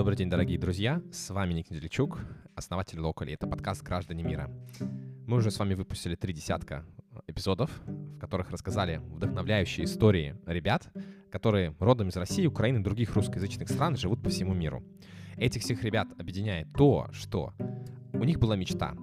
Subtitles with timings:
[0.00, 1.02] Добрый день, дорогие друзья.
[1.12, 2.20] С вами Ник Неделичук,
[2.54, 3.34] основатель Локали.
[3.34, 4.50] Это подкаст «Граждане мира».
[5.26, 6.86] Мы уже с вами выпустили три десятка
[7.26, 10.88] эпизодов, в которых рассказали вдохновляющие истории ребят,
[11.30, 14.82] которые родом из России, Украины и других русскоязычных стран живут по всему миру.
[15.36, 17.52] Этих всех ребят объединяет то, что
[18.14, 18.96] у них была мечта.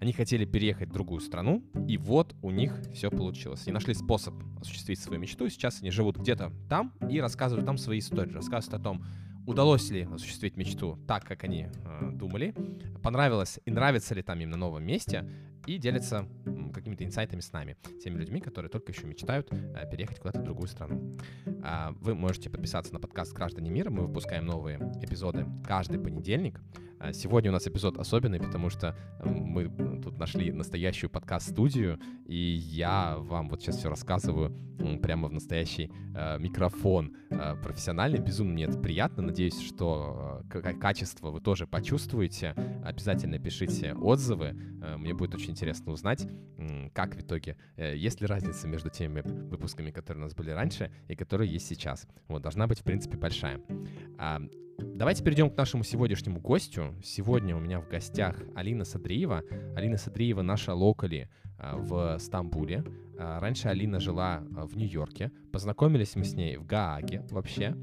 [0.00, 3.64] Они хотели переехать в другую страну, и вот у них все получилось.
[3.66, 7.76] Они нашли способ осуществить свою мечту, и сейчас они живут где-то там и рассказывают там
[7.76, 9.04] свои истории, рассказывают о том,
[9.46, 12.54] удалось ли осуществить мечту так, как они э, думали,
[13.02, 15.28] понравилось и нравится ли там им на новом месте,
[15.66, 16.28] и делятся
[16.74, 20.68] какими-то инсайтами с нами, теми людьми, которые только еще мечтают э, переехать куда-то в другую
[20.68, 21.16] страну.
[21.46, 23.90] Э, вы можете подписаться на подкаст «Граждане мира».
[23.90, 26.60] Мы выпускаем новые эпизоды каждый понедельник.
[27.04, 29.68] Э, сегодня у нас эпизод особенный, потому что мы
[30.02, 34.52] тут нашли настоящую подкаст-студию, и я вам вот сейчас все рассказываю
[35.02, 37.14] прямо в настоящий э, микрофон.
[37.30, 39.22] Э, профессиональный, безумно мне это приятно.
[39.22, 42.54] Надеюсь, что э, качество вы тоже почувствуете.
[42.84, 44.56] Обязательно пишите отзывы.
[44.82, 46.26] Э, мне будет очень интересно узнать,
[46.58, 50.50] э, как в итоге, э, есть ли разница между теми выпусками, которые у нас были
[50.50, 52.06] раньше, и которые есть сейчас.
[52.28, 53.60] Вот, должна быть, в принципе, большая.
[54.78, 56.94] Давайте перейдем к нашему сегодняшнему гостю.
[57.02, 59.42] Сегодня у меня в гостях Алина Садриева.
[59.76, 62.84] Алина Садриева наша локали а, в Стамбуле.
[63.18, 65.30] А, раньше Алина жила а, в Нью-Йорке.
[65.52, 67.76] Познакомились мы с ней в Гааге вообще.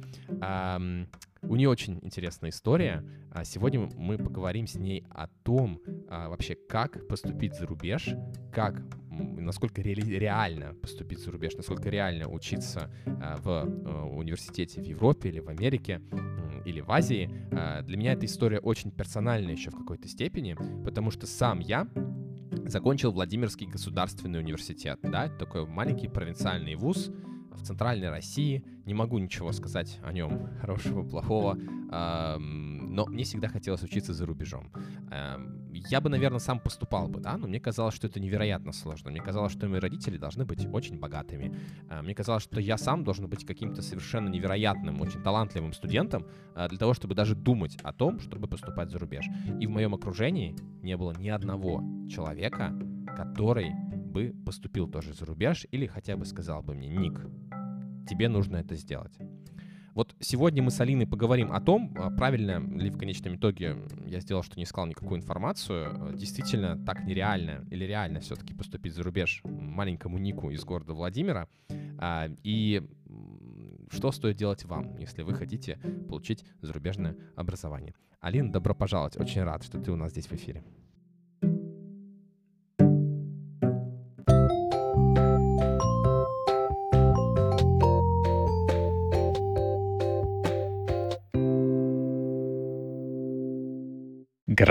[1.44, 3.04] У нее очень интересная история.
[3.46, 8.10] Сегодня мы поговорим с ней о том, вообще, как поступить за рубеж,
[8.54, 13.64] как насколько ре реально поступить за рубеж, насколько реально учиться в
[14.16, 16.00] университете в Европе или в Америке,
[16.66, 21.12] или в Азии, а, для меня эта история очень персональная еще в какой-то степени, потому
[21.12, 21.88] что сам я
[22.66, 27.12] закончил Владимирский государственный университет, да, такой маленький провинциальный вуз
[27.52, 33.84] в центральной России, не могу ничего сказать о нем хорошего, плохого, но мне всегда хотелось
[33.84, 34.72] учиться за рубежом.
[35.74, 39.12] Я бы, наверное, сам поступал бы, да, но мне казалось, что это невероятно сложно.
[39.12, 41.56] Мне казалось, что мои родители должны быть очень богатыми.
[41.90, 46.68] А, мне казалось, что я сам должен быть каким-то совершенно невероятным, очень талантливым студентом а,
[46.68, 49.26] для того, чтобы даже думать о том, чтобы поступать за рубеж.
[49.60, 52.74] И в моем окружении не было ни одного человека,
[53.16, 53.72] который
[54.12, 57.20] бы поступил тоже за рубеж или хотя бы сказал бы мне, Ник,
[58.08, 59.18] тебе нужно это сделать.
[59.94, 64.22] Вот сегодня мы с Алиной поговорим о том, а, правильно ли в конечном итоге я
[64.22, 66.14] сделал, что не искал никакую информацию.
[66.16, 71.48] Действительно так нереально или реально все-таки поступить за рубеж маленькому Нику из города Владимира.
[71.98, 72.82] А, и
[73.92, 75.78] что стоит делать вам, если вы хотите
[76.08, 77.94] получить зарубежное образование.
[78.22, 79.18] Алина, добро пожаловать.
[79.18, 80.64] Очень рад, что ты у нас здесь в эфире.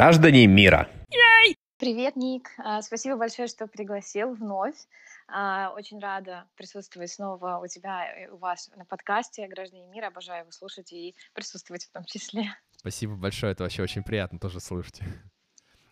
[0.01, 0.89] Граждане мира.
[1.77, 2.49] Привет, Ник.
[2.57, 4.77] А, спасибо большое, что пригласил вновь.
[5.29, 10.07] А, очень рада присутствовать снова у тебя и у вас на подкасте «Граждане мира».
[10.07, 12.45] Обожаю его слушать и присутствовать в том числе.
[12.79, 15.03] Спасибо большое, это вообще очень приятно тоже слушать.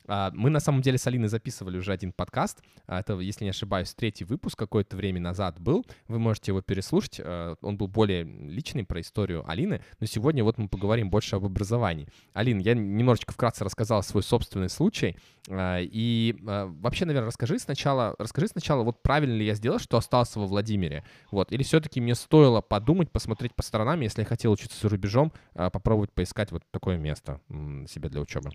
[0.09, 2.63] А, мы на самом деле с Алиной записывали уже один подкаст.
[2.87, 5.87] А, это, если не ошибаюсь, третий выпуск какое-то время назад был.
[6.09, 7.21] Вы можете его переслушать.
[7.23, 9.83] А, он был более личный про историю Алины.
[10.01, 12.09] Но сегодня вот мы поговорим больше об образовании.
[12.33, 15.17] Алина, я немножечко вкратце рассказал свой собственный случай.
[15.51, 20.47] И вообще, наверное, расскажи сначала, расскажи сначала, вот правильно ли я сделал, что остался во
[20.47, 21.05] Владимире.
[21.31, 21.53] Вот.
[21.53, 26.13] Или все-таки мне стоило подумать, посмотреть по сторонам, если я хотел учиться за рубежом, попробовать
[26.13, 27.41] поискать вот такое место
[27.89, 28.51] себе для учебы.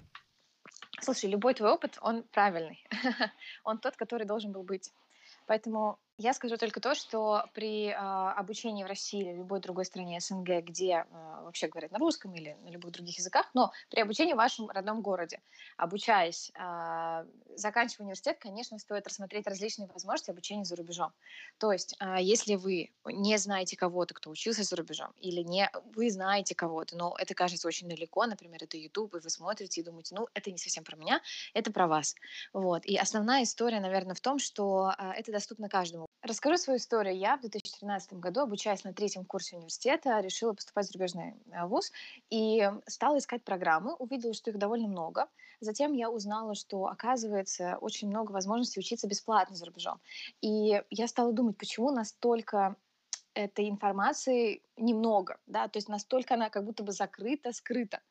[1.03, 2.81] Слушай, любой твой опыт, он правильный.
[3.63, 4.91] он тот, который должен был быть.
[5.47, 10.19] Поэтому я скажу только то, что при э, обучении в России или любой другой стране
[10.19, 14.33] СНГ, где э, вообще говорят на русском или на любых других языках, но при обучении
[14.33, 15.41] в вашем родном городе,
[15.75, 17.25] обучаясь, э,
[17.55, 21.13] заканчивая университет, конечно, стоит рассмотреть различные возможности обучения за рубежом.
[21.57, 26.11] То есть, э, если вы не знаете кого-то, кто учился за рубежом, или не вы
[26.11, 30.13] знаете кого-то, но это кажется очень далеко, например, это YouTube, и вы смотрите и думаете,
[30.13, 31.21] ну, это не совсем про меня,
[31.55, 32.15] это про вас.
[32.53, 32.85] Вот.
[32.85, 37.17] И основная история, наверное, в том, что э, это доступно каждому Расскажу свою историю.
[37.17, 41.91] Я в 2013 году, обучаясь на третьем курсе университета, решила поступать в зарубежный э, вуз
[42.29, 45.27] и стала искать программы, увидела, что их довольно много.
[45.59, 49.99] Затем я узнала, что, оказывается, очень много возможностей учиться бесплатно за рубежом.
[50.39, 52.77] И я стала думать, почему настолько
[53.33, 58.01] этой информации немного, да, то есть настолько она как будто бы закрыта, скрыта,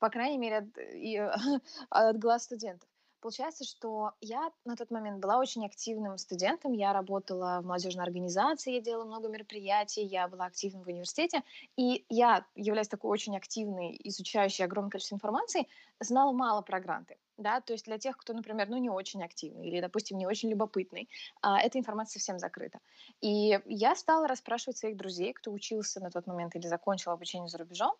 [0.00, 1.16] по крайней мере, от, и,
[1.90, 2.88] от глаз студентов.
[3.22, 6.72] Получается, что я на тот момент была очень активным студентом.
[6.72, 11.44] Я работала в молодежной организации, я делала много мероприятий, я была активна в университете.
[11.76, 15.68] И я, являясь такой очень активной, изучающей огромное количество информации,
[16.00, 17.16] знала мало про гранты.
[17.36, 20.50] Да, то есть для тех, кто, например, ну, не очень активный или, допустим, не очень
[20.50, 21.08] любопытный,
[21.42, 22.80] а, эта информация совсем закрыта.
[23.20, 27.58] И я стала расспрашивать своих друзей, кто учился на тот момент или закончил обучение за
[27.58, 27.94] рубежом,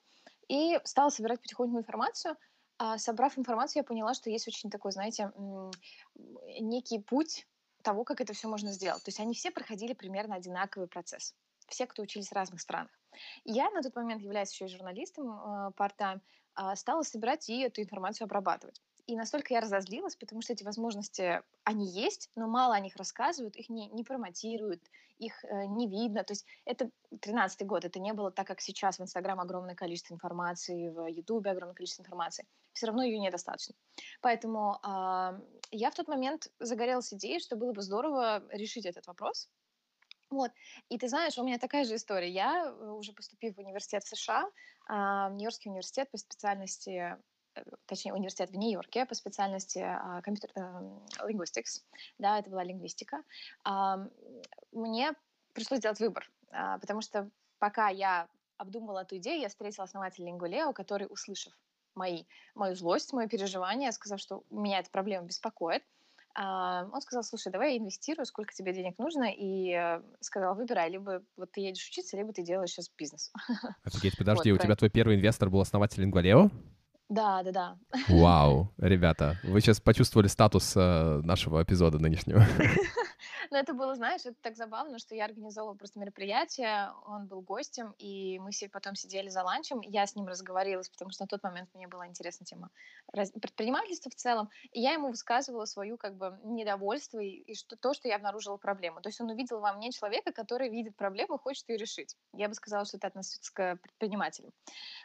[0.49, 2.37] и стала собирать потихоньку информацию—
[2.79, 5.33] а, собрав информацию, я поняла, что есть очень такой, знаете,
[6.61, 7.47] некий путь
[7.83, 9.03] того, как это все можно сделать.
[9.03, 11.35] То есть они все проходили примерно одинаковый процесс.
[11.69, 12.91] Все, кто учились в разных странах.
[13.45, 16.21] Я на тот момент, являясь еще и журналистом э, part-time,
[16.57, 18.81] э, стала собирать и эту информацию обрабатывать.
[19.07, 23.57] И настолько я разозлилась, потому что эти возможности, они есть, но мало о них рассказывают,
[23.57, 24.81] их не, не промотируют,
[25.19, 26.23] их э, не видно.
[26.25, 30.15] То есть это 13-й год, это не было так, как сейчас в Инстаграм огромное количество
[30.15, 32.47] информации, в Ютубе огромное количество информации.
[32.73, 33.75] Все равно ее недостаточно.
[34.21, 35.41] Поэтому э,
[35.71, 39.49] я в тот момент загорелась идеей, что было бы здорово решить этот вопрос.
[40.31, 40.51] Вот.
[40.89, 42.31] И ты знаешь, у меня такая же история.
[42.31, 44.49] Я, э, уже поступив в университет в США,
[44.89, 44.93] э,
[45.33, 47.17] Нью-Йоркский университет по специальности
[47.87, 49.85] точнее, университет в Нью-Йорке по специальности
[50.23, 51.83] компьютер uh, linguistics,
[52.19, 53.23] да, это была лингвистика,
[54.73, 55.13] мне
[55.53, 60.73] пришлось сделать выбор, uh, потому что пока я обдумывала эту идею, я встретила основателя Лингулео,
[60.73, 61.53] который, услышав
[61.95, 65.83] мои, мою злость, мое переживание, сказав, что меня эта проблема беспокоит,
[66.35, 71.23] он сказал, слушай, давай я инвестирую, сколько тебе денег нужно, и э, сказал, выбирай, либо
[71.37, 73.31] вот ты едешь учиться, либо ты делаешь сейчас бизнес.
[73.85, 76.51] Офигеть, подожди, вот, у тебя твой первый инвестор был основатель Лингвалео?
[77.09, 77.77] Да, да, да.
[78.09, 82.47] Вау, ребята, вы сейчас почувствовали статус э, нашего эпизода нынешнего.
[83.53, 87.95] Но это было, знаешь, это так забавно, что я организовывала просто мероприятие, он был гостем,
[87.99, 91.43] и мы все потом сидели за ланчем, я с ним разговорилась, потому что на тот
[91.43, 92.71] момент мне была интересна тема
[93.13, 97.93] предпринимательства в целом, и я ему высказывала свою как бы недовольство и, и что, то,
[97.93, 99.03] что я обнаружила проблему.
[99.03, 102.17] То есть он увидел во мне человека, который видит проблему и хочет ее решить.
[102.33, 104.53] Я бы сказала, что это относится к предпринимателям.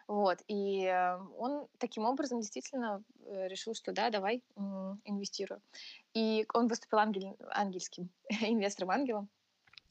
[0.07, 0.39] Вот.
[0.47, 3.03] И э, он таким образом действительно
[3.47, 4.43] решил, что да, давай
[5.05, 5.61] инвестирую.
[6.13, 9.29] И он выступил ангель, ангельским инвестором-ангелом.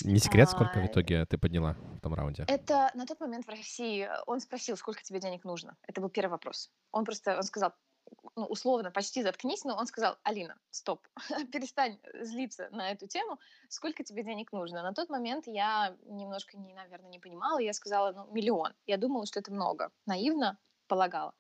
[0.04, 2.44] Не секрет, сколько а, в итоге ты подняла в том раунде?
[2.48, 5.76] Это на тот момент в России э, он спросил, сколько тебе денег нужно.
[5.82, 6.70] Это был первый вопрос.
[6.92, 7.72] Он просто он сказал,
[8.36, 11.06] ну, условно, почти заткнись, но он сказал, Алина, стоп,
[11.52, 13.38] перестань злиться на эту тему,
[13.68, 14.82] сколько тебе денег нужно?
[14.82, 18.74] На тот момент я немножко, не, наверное, не понимала, я сказала, ну, миллион.
[18.86, 21.34] Я думала, что это много, наивно полагала.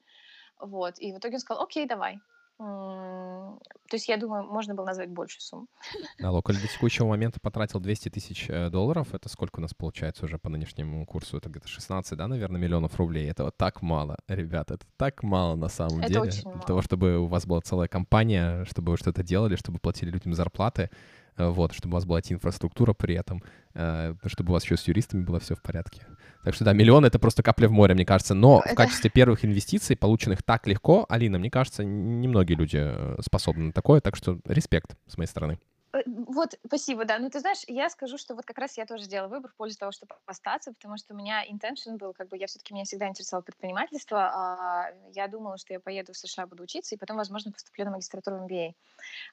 [0.60, 2.20] Вот, и в итоге он сказал, окей, давай.
[2.58, 5.66] То есть, я думаю, можно было назвать больше сумму.
[6.18, 9.14] На локаль до текущего момента потратил 200 тысяч э, долларов.
[9.14, 11.36] Это сколько у нас получается уже по нынешнему курсу?
[11.36, 13.30] Это где-то 16, да, наверное, миллионов рублей.
[13.30, 14.74] Это вот так мало, ребята.
[14.74, 16.30] Это так мало на самом это деле.
[16.30, 16.62] Для мало.
[16.62, 20.90] того, чтобы у вас была целая компания, чтобы вы что-то делали, чтобы платили людям зарплаты.
[21.36, 23.42] Э, вот, чтобы у вас была инфраструктура при этом,
[23.74, 26.06] э, чтобы у вас еще с юристами было все в порядке.
[26.44, 28.34] Так что да, миллион— это просто капля в море, мне кажется.
[28.34, 28.74] Но это...
[28.74, 33.72] в качестве первых инвестиций, полученных так легко, Алина, мне кажется, немногие люди э, способны на
[33.72, 35.58] такое, так что респект с моей стороны.
[35.96, 37.18] Э, вот, спасибо, да.
[37.18, 39.78] Ну, ты знаешь, я скажу, что вот как раз я тоже сделала выбор в пользу
[39.78, 43.08] того, чтобы остаться, потому что у меня intention был, как бы, я все-таки, меня всегда
[43.08, 44.18] интересовало предпринимательство.
[44.18, 47.92] А я думала, что я поеду в США, буду учиться, и потом, возможно, поступлю на
[47.92, 48.74] магистратуру MBA.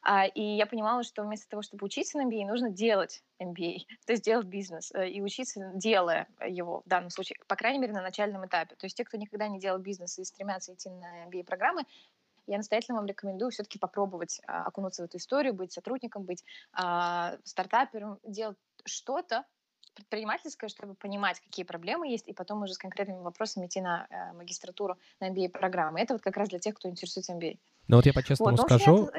[0.03, 4.13] А, и я понимала, что вместо того, чтобы учиться на MBA, нужно делать MBA, то
[4.13, 8.01] есть делать бизнес э, и учиться, делая его в данном случае, по крайней мере, на
[8.01, 8.75] начальном этапе.
[8.75, 11.83] То есть те, кто никогда не делал бизнес и стремятся идти на MBA-программы,
[12.47, 17.37] я настоятельно вам рекомендую все-таки попробовать а, окунуться в эту историю, быть сотрудником, быть а,
[17.43, 19.45] стартапером, делать что-то,
[19.93, 24.33] предпринимательское, чтобы понимать, какие проблемы есть, и потом уже с конкретными вопросами идти на э,
[24.33, 26.01] магистратуру, на MBA-программы.
[26.01, 27.59] Это вот как раз для тех, кто интересуется MBA.
[27.89, 29.09] Ну вот я по-честному вот, скажу,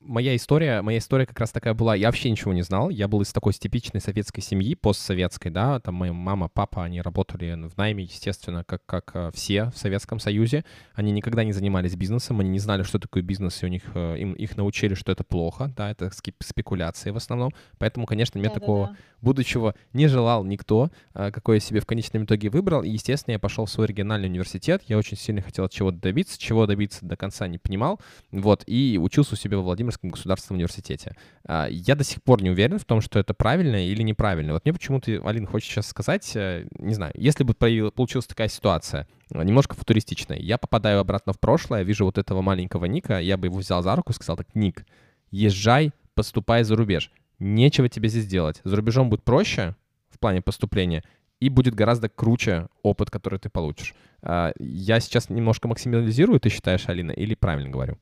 [0.00, 3.22] моя история, моя история как раз такая была, я вообще ничего не знал, я был
[3.22, 8.04] из такой типичной советской семьи, постсоветской, да, там моя мама, папа, они работали в найме,
[8.04, 12.60] естественно, как, как э, все в Советском Союзе, они никогда не занимались бизнесом, они не
[12.60, 15.90] знали, что такое бизнес, и у них, э, им, их научили, что это плохо, да,
[15.90, 18.98] это спекуляции в основном, поэтому, конечно, мне да, такого да, да.
[19.22, 23.38] будущего не желал никто, э, какой я себе в конечном итоге выбрал, и, естественно, я
[23.40, 27.48] пошел в свой региональный университет, я очень сильно хотел чего-то добиться, чего добиться до конца
[27.48, 27.98] не понимал,
[28.32, 31.16] вот, и учился у себя во Владимирском государственном университете.
[31.46, 34.52] А, я до сих пор не уверен в том, что это правильно или неправильно.
[34.52, 39.06] Вот мне почему-то, Алин, хочет сейчас сказать, э, не знаю, если бы получилась такая ситуация,
[39.32, 43.46] э, немножко футуристичная, я попадаю обратно в прошлое, вижу вот этого маленького Ника, я бы
[43.46, 44.84] его взял за руку и сказал так, Ник,
[45.30, 47.10] езжай, поступай за рубеж.
[47.38, 48.60] Нечего тебе здесь делать.
[48.64, 49.74] За рубежом будет проще
[50.10, 51.02] в плане поступления,
[51.40, 53.94] и будет гораздо круче опыт, который ты получишь.
[54.22, 57.98] А, я сейчас немножко максимализирую, ты считаешь, Алина, или правильно говорю?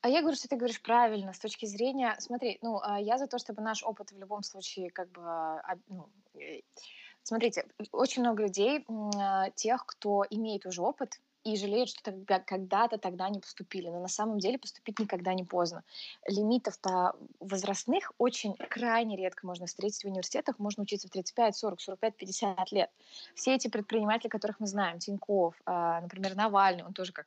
[0.00, 2.16] А я говорю, что ты говоришь правильно с точки зрения...
[2.18, 5.22] Смотри, ну, а, я за то, чтобы наш опыт в любом случае как бы...
[5.22, 6.60] а, Ну, э,
[7.22, 8.84] смотрите, очень много людей,
[9.54, 13.88] тех, кто имеет уже опыт, и жалеют, что тогда, когда-то тогда не поступили.
[13.88, 15.84] Но на самом деле поступить никогда не поздно.
[16.26, 20.58] Лимитов-то возрастных очень крайне редко можно встретить в университетах.
[20.58, 22.90] Можно учиться в 35, 40, 45, 50 лет.
[23.34, 27.26] Все эти предприниматели, которых мы знаем, Тиньков, а, например, Навальный, он тоже как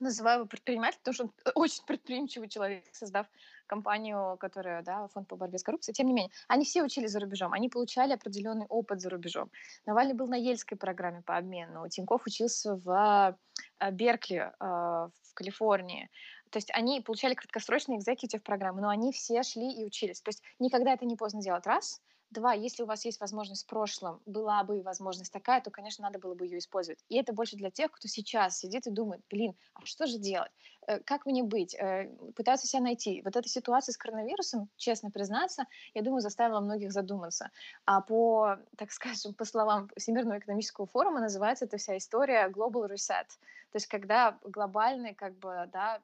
[0.00, 3.26] называю его предпринимателем, потому что он очень предприимчивый человек, создав
[3.66, 5.94] компанию, которая, да, фонд по борьбе с коррупцией.
[5.94, 9.50] Тем не менее, они все учились за рубежом, они получали определенный опыт за рубежом.
[9.86, 13.36] Навальный был на Ельской программе по обмену, Тиньков учился в
[13.78, 16.10] э, Беркли э, в Калифорнии.
[16.50, 20.20] То есть они получали краткосрочные экзекутив программы, но они все шли и учились.
[20.20, 21.66] То есть никогда это не поздно делать.
[21.66, 22.00] Раз.
[22.30, 26.20] Два, если у вас есть возможность в прошлом, была бы возможность такая, то, конечно, надо
[26.20, 27.04] было бы ее использовать.
[27.08, 30.52] И это больше для тех, кто сейчас сидит и думает, блин, а что же делать?
[30.86, 31.74] Э, как мне быть?
[31.74, 33.20] Э, пытаются себя найти.
[33.24, 37.50] Вот эта ситуация с коронавирусом, честно признаться, я думаю, заставила многих задуматься.
[37.84, 43.26] А по, так скажем, по словам Всемирного экономического форума, называется эта вся история Global Reset.
[43.72, 46.00] То есть когда глобальный, как бы, да,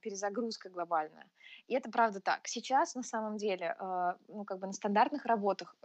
[0.00, 1.26] перезагрузка глобальная.
[1.70, 2.48] И это правда так.
[2.48, 5.76] Сейчас на самом деле, э, ну как бы на стандартных работах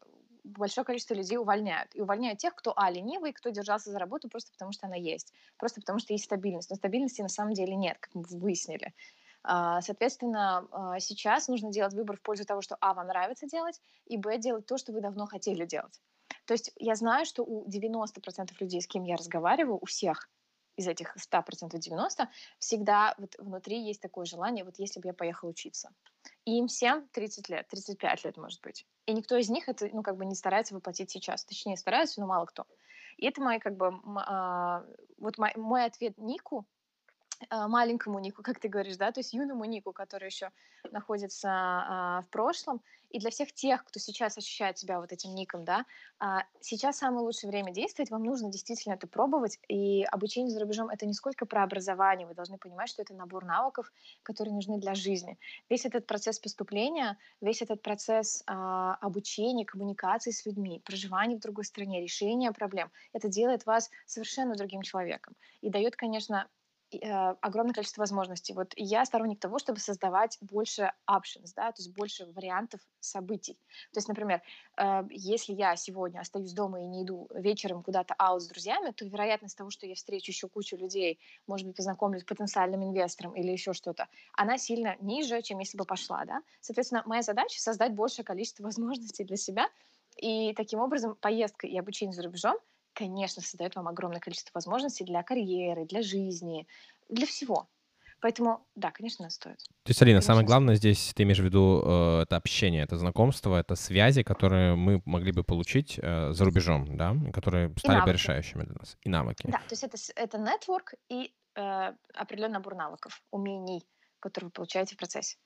[0.44, 1.92] большое количество людей увольняют.
[1.94, 5.32] И увольняют тех, кто, а, ленивый, кто держался за работу просто потому, что она есть.
[5.58, 6.72] Просто потому, что есть стабильность.
[6.72, 8.96] Но стабильности на самом деле нет, как мы выяснили.
[9.44, 13.80] А, соответственно, а, сейчас нужно делать выбор в пользу того, что, а, вам нравится делать,
[14.08, 16.02] и, б, делать то, что вы давно хотели делать.
[16.46, 20.30] То есть я знаю, что у 90% людей, с кем я разговариваю, у всех
[20.76, 22.30] из этих 100% 90,
[22.60, 25.90] всегда вот внутри есть такое желание, вот если бы я поехала учиться.
[26.46, 28.86] И им всем 30 лет, 35 лет, может быть.
[29.06, 31.46] И никто из них это, ну, как бы не старается воплотить сейчас.
[31.46, 32.66] Точнее, стараются, но мало кто.
[33.18, 33.94] И это мой, как бы,
[34.28, 34.84] а,
[35.18, 36.66] вот мой, мой ответ Нику,
[37.52, 40.52] маленькому Нику, как ты говоришь, да, то есть юному Нику, который еще
[40.92, 45.64] находится а, в прошлом, и для всех тех, кто сейчас ощущает себя вот этим ником,
[45.64, 45.86] да,
[46.20, 50.90] а, сейчас самое лучшее время действовать, вам нужно действительно это пробовать, и обучение за рубежом—
[50.92, 53.92] это не сколько про образование, вы должны понимать, что это набор навыков,
[54.24, 55.38] которые нужны для жизни.
[55.70, 61.66] Весь этот процесс поступления, весь этот процесс а, обучения, коммуникации с людьми, проживания в другой
[61.66, 65.36] стране, решения проблем, это делает вас совершенно другим человеком.
[65.62, 66.65] И дает, конечно, э,
[67.04, 68.54] огромное количество возможностей.
[68.54, 73.54] Вот я сторонник того, чтобы создавать больше options, да, то есть больше вариантов событий.
[73.94, 74.42] То есть, например,
[74.78, 79.06] э, если я сегодня остаюсь дома и не иду вечером куда-то аут с друзьями, то
[79.06, 83.52] вероятность того, что я встречу еще кучу людей, может быть, познакомлюсь с потенциальным инвестором или
[83.52, 86.42] еще что-то, она сильно ниже, чем если бы пошла, да.
[86.62, 89.70] Соответственно, моя задача создать большее количество возможностей для себя,
[90.18, 92.58] и таким образом поездка и обучение за рубежом—
[92.96, 96.68] конечно, создает вам огромное количество возможностей для карьеры, для жизни,
[97.10, 97.70] для всего.
[98.22, 99.58] Поэтому, да, конечно, стоит.
[99.84, 102.98] То есть, Алина, конечно, самое главное здесь, ты имеешь в виду, э, это общение, это
[102.98, 108.14] знакомство, это связи, которые мы могли бы получить э, за рубежом, да, которые стали бы
[108.14, 109.46] решающими для нас, и навыки.
[109.48, 113.86] Да, то есть это, это network и э, определенный набор навыков, умений,
[114.20, 115.38] которые вы получаете в процессе.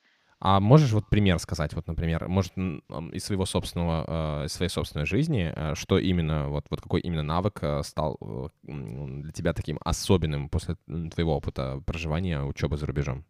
[0.42, 5.06] А можешь вот пример сказать, вот, например, может, из своего собственного, э, из своей собственной
[5.06, 8.18] жизни, э, что именно, вот, вот какой именно навык э, стал
[8.64, 10.76] для тебя таким особенным после
[11.12, 13.26] твоего опыта проживания, учебы за рубежом?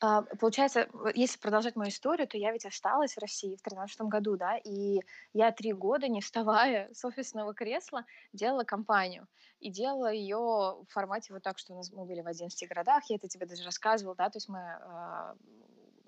[0.00, 4.36] А, получается, если продолжать мою историю, то я ведь осталась в России в 2013 году,
[4.36, 5.00] да, и
[5.32, 9.26] я три года, не вставая с офисного кресла, делала компанию.
[9.60, 13.04] И делала ее в формате вот так, что у нас мы были в 11 городах,
[13.08, 15.34] я это тебе даже рассказывала, да, то есть мы а,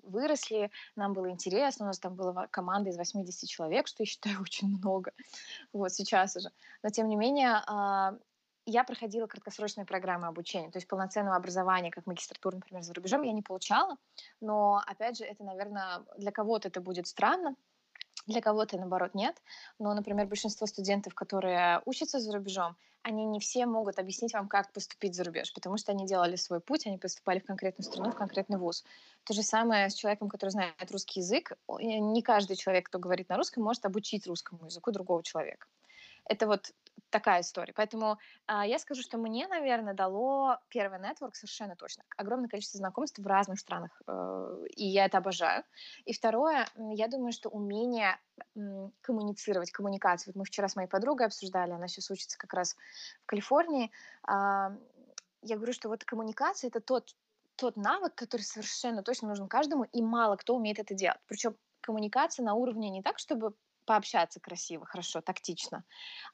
[0.03, 4.39] выросли, нам было интересно, у нас там была команда из 80 человек, что я считаю
[4.41, 5.11] очень много,
[5.73, 6.51] вот сейчас уже.
[6.83, 8.17] Но тем не менее, а,
[8.65, 13.31] я проходила краткосрочные программы обучения, то есть полноценного образования, как магистратура, например, за рубежом, я
[13.31, 13.97] не получала,
[14.39, 17.55] но, опять же, это, наверное, для кого-то это будет странно,
[18.27, 19.41] для кого-то, наоборот, нет.
[19.79, 24.71] Но, например, большинство студентов, которые учатся за рубежом, они не все могут объяснить вам, как
[24.73, 28.15] поступить за рубеж, потому что они делали свой путь, они поступали в конкретную страну, в
[28.15, 28.83] конкретный вуз.
[29.23, 31.53] То же самое с человеком, который знает русский язык.
[31.79, 35.67] Не каждый человек, кто говорит на русском, может обучить русскому языку другого человека.
[36.25, 36.71] Это вот
[37.11, 37.73] такая история.
[37.73, 38.17] Поэтому
[38.47, 42.03] а, я скажу, что мне, наверное, дало первый нетворк совершенно точно.
[42.17, 45.63] Огромное количество знакомств в разных странах, э, и я это обожаю.
[46.05, 48.19] И второе, я думаю, что умение
[48.55, 50.33] м, коммуницировать, коммуникацию.
[50.33, 52.75] Вот мы вчера с моей подругой обсуждали, она сейчас учится как раз
[53.23, 53.91] в Калифорнии.
[54.23, 54.71] А,
[55.43, 57.15] я говорю, что вот коммуникация— это тот,
[57.55, 61.19] тот навык, который совершенно точно нужен каждому, и мало кто умеет это делать.
[61.27, 63.53] Причем коммуникация на уровне не так, чтобы
[63.91, 65.83] пообщаться красиво, хорошо, тактично.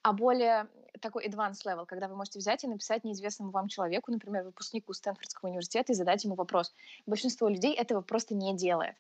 [0.04, 0.68] А более
[1.02, 5.50] такой advanced level, когда вы можете взять и написать неизвестному вам человеку, например, выпускнику Стэнфордского
[5.50, 6.72] университета, и задать ему вопрос.
[7.08, 8.96] Большинство людей этого просто не делает.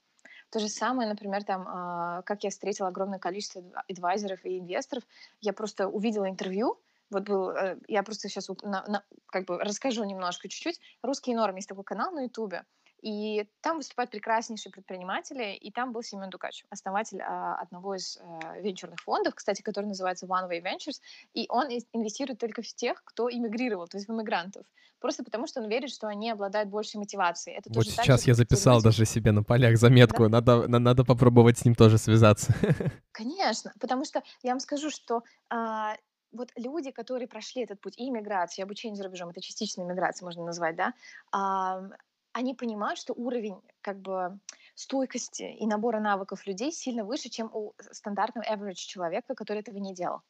[0.50, 5.04] То же самое, например, там, а, как я встретила огромное количество адвайзеров и инвесторов,
[5.40, 10.04] я просто увидела интервью, вот был, э, я просто сейчас на, на, как бы расскажу
[10.04, 10.80] немножко, чуть-чуть.
[11.04, 12.66] Русский норм есть такой канал на Ютубе,
[13.02, 18.58] и там выступают прекраснейшие предприниматели, и там был Семен Дукач, основатель а, одного из а,
[18.60, 21.00] венчурных фондов, кстати, который называется One Way Ventures,
[21.34, 24.66] и он инвестирует только в тех, кто иммигрировал, то есть в иммигрантов,
[25.00, 27.58] просто потому что он верит, что они обладают большей мотивацией.
[27.58, 28.86] Это вот сейчас же, я записал люди...
[28.86, 30.30] даже себе на полях заметку, да?
[30.30, 32.54] надо, на, надо попробовать с ним тоже связаться.
[33.12, 35.96] Конечно, потому что я вам скажу, что а,
[36.32, 40.26] вот люди, которые прошли этот путь и иммиграции, и обучение за рубежом, это частичная иммиграция,
[40.26, 40.94] можно назвать, да,
[41.32, 41.90] а,
[42.38, 44.40] они понимают, что уровень как бы
[44.76, 49.96] стойкости и набора навыков людей сильно выше, чем у стандартного average человека, который этого не
[49.96, 50.22] делал.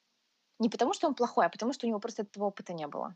[0.60, 3.14] Не потому, что он плохой, а потому, что у него просто этого опыта не было.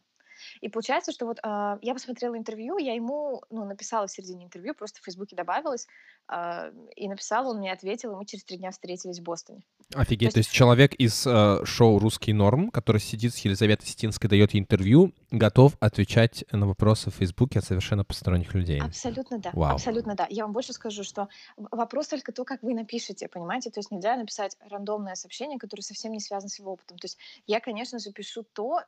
[0.62, 4.74] И получается, что вот э, я посмотрела интервью, я ему ну, написала в середине интервью,
[4.74, 5.88] просто в Фейсбуке добавилась,
[6.32, 9.62] э, и написала, он мне ответил, и мы через три дня встретились в Бостоне.
[9.94, 13.88] Офигеть, то есть, то есть человек из э, шоу «Русский норм», который сидит с Елизаветой
[13.88, 18.80] Сетинской, дает ей интервью, готов отвечать на вопросы в Фейсбуке от совершенно посторонних людей.
[18.80, 19.76] Абсолютно да, Вау.
[19.76, 20.28] абсолютно да.
[20.30, 23.70] Я вам больше скажу, что вопрос только то, как вы напишете, понимаете?
[23.70, 26.98] То есть нельзя написать рандомное сообщение, которое совсем не связано с его опытом.
[26.98, 27.18] То есть
[27.48, 28.82] я, конечно же, пишу то,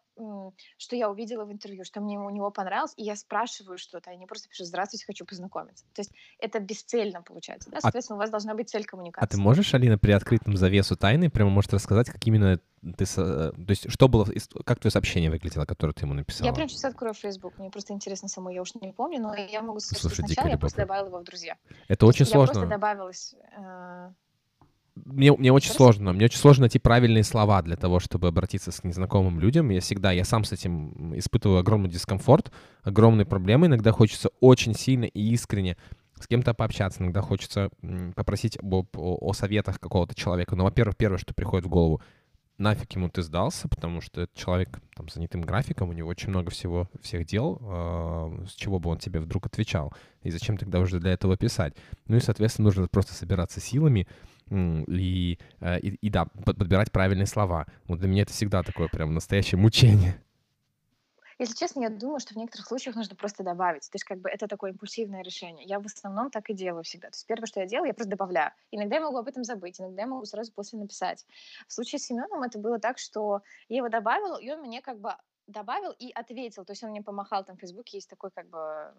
[0.77, 4.15] что я увидела в интервью, что мне у него понравилось, и я спрашиваю что-то, а
[4.15, 5.85] не просто пишу «Здравствуйте, хочу познакомиться».
[5.93, 7.77] То есть это бесцельно получается, да?
[7.77, 9.25] А Соответственно, а, у вас должна быть цель коммуникации.
[9.25, 12.59] А ты можешь, Алина, при открытом завесу тайны прямо может рассказать, как именно
[12.97, 13.05] ты...
[13.17, 14.27] Э, то есть что было...
[14.65, 16.47] Как твое сообщение выглядело, которое ты ему написала?
[16.47, 17.57] Я прям сейчас открою Facebook.
[17.57, 20.47] Мне просто интересно само, я уж не помню, но я могу сказать, Слушай, что сначала
[20.47, 21.57] я просто добавила его в друзья.
[21.87, 22.51] Это очень я сложно.
[22.51, 23.35] Я просто добавилась...
[23.57, 24.11] Э
[24.95, 25.83] мне, мне очень Просто?
[25.83, 26.13] сложно.
[26.13, 29.69] Мне очень сложно найти правильные слова для того, чтобы обратиться с незнакомым людям.
[29.69, 32.51] Я всегда, я сам с этим испытываю огромный дискомфорт,
[32.83, 33.67] огромные проблемы.
[33.67, 35.77] Иногда хочется очень сильно и искренне
[36.19, 37.01] с кем-то пообщаться.
[37.01, 37.69] Иногда хочется
[38.15, 40.55] попросить об, о, о советах какого-то человека.
[40.55, 41.99] Но, во-первых, первое, что приходит в голову,
[42.59, 46.51] нафиг ему ты сдался, потому что этот человек там занятым графиком, у него очень много
[46.51, 50.99] всего, всех дел, э, с чего бы он тебе вдруг отвечал, и зачем тогда уже
[50.99, 51.73] для этого писать.
[52.07, 57.65] Ну и, соответственно, нужно просто собираться силами, э, и, и да, подбирать правильные слова.
[57.87, 60.21] Вот для меня это всегда такое прям настоящее мучение.
[61.39, 63.89] Если честно, я думаю, что в некоторых случаях нужно просто добавить.
[63.89, 65.65] То есть как бы это такое импульсивное решение.
[65.65, 67.09] Я в основном так и делаю всегда.
[67.09, 68.51] То есть первое, что я делаю, я просто добавляю.
[68.71, 71.25] Иногда я могу об этом забыть, иногда я могу сразу после написать.
[71.67, 74.99] В случае с Семеном это было так, что я его добавила, и он мне как
[74.99, 75.15] бы
[75.47, 76.65] добавил и ответил.
[76.65, 78.93] То есть он мне помахал, там в Фейсбуке есть такой как бы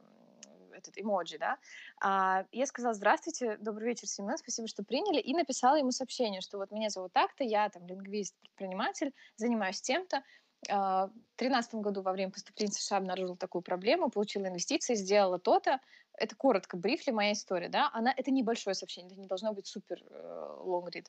[0.75, 1.59] этот эмоджи, да,
[2.01, 6.59] а, я сказала, здравствуйте, добрый вечер, Семен, спасибо, что приняли, и написала ему сообщение, что
[6.59, 10.23] вот меня зовут так-то, я там лингвист, предприниматель, занимаюсь тем-то,
[10.69, 15.39] а, в 2013 году во время поступления в США обнаружила такую проблему, получила инвестиции, сделала
[15.39, 15.81] то-то.
[16.17, 17.91] Это коротко, брифли моя история, да.
[17.93, 21.07] Она, это небольшое сообщение, это не должно быть супер э, long read.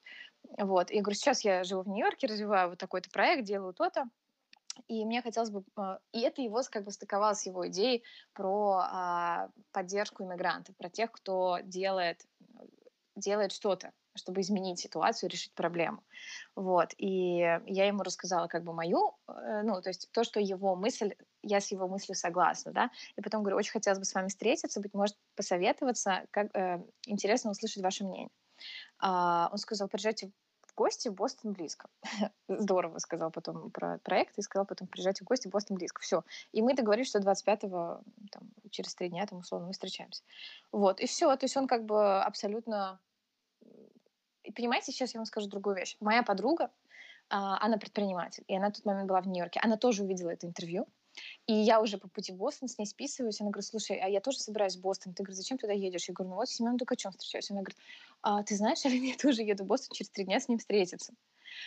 [0.57, 0.89] Вот.
[0.91, 4.05] Я говорю, сейчас я живу в Нью-Йорке, развиваю вот такой-то проект, делаю то-то.
[4.87, 5.63] И мне хотелось бы...
[5.75, 10.89] А, и это его как бы стыковалось с его идеей про а, поддержку иммигрантов, про
[10.89, 12.25] тех, кто делает,
[13.15, 16.03] делает что-то, чтобы изменить ситуацию, решить проблему.
[16.55, 16.93] Вот.
[16.97, 21.15] И я ему рассказала как бы мою, э, ну, то есть то, что его мысль,
[21.41, 22.91] я с его мыслью согласна, да.
[23.15, 27.51] И потом говорю, очень хотелось бы с вами встретиться, быть может, посоветоваться, как э, интересно
[27.51, 28.29] услышать ваше мнение.
[28.99, 30.31] А, он сказал, приезжайте
[30.75, 31.89] в гости, Бостон близко.
[32.49, 36.01] Здорово сказал потом про проект и сказал потом, приезжайте в гости, Бостон близко.
[36.01, 36.23] Все.
[36.51, 40.23] И мы договорились, что 25-го, там, через три дня, там, условно, мы встречаемся.
[40.71, 41.33] Вот, и все.
[41.37, 42.99] То есть он как бы абсолютно...
[44.43, 45.97] И понимаете, сейчас я вам скажу другую вещь.
[46.01, 46.69] Моя подруга,
[47.29, 49.59] а, она предприниматель, и она в тот момент была в Нью-Йорке.
[49.63, 50.87] Она тоже увидела это интервью,
[51.47, 53.41] и я уже по пути в Бостон с ней списываюсь.
[53.41, 55.13] Она говорит, слушай, а я тоже собираюсь в Бостон.
[55.13, 56.07] Ты, говоришь, зачем туда едешь?
[56.07, 57.51] Я говорю, ну вот с Семеном Дукачем встречаюсь.
[57.51, 57.77] Она говорит,
[58.21, 61.13] а, ты знаешь, я тоже еду в Бостон через три дня с ним встретиться.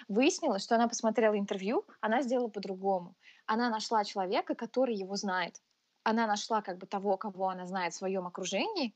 [0.09, 3.15] Выяснилось, что она посмотрела интервью, она сделала по-другому.
[3.47, 5.63] Она нашла человека, который его знает.
[6.03, 8.95] Она нашла как бы того, кого она знает в своем окружении,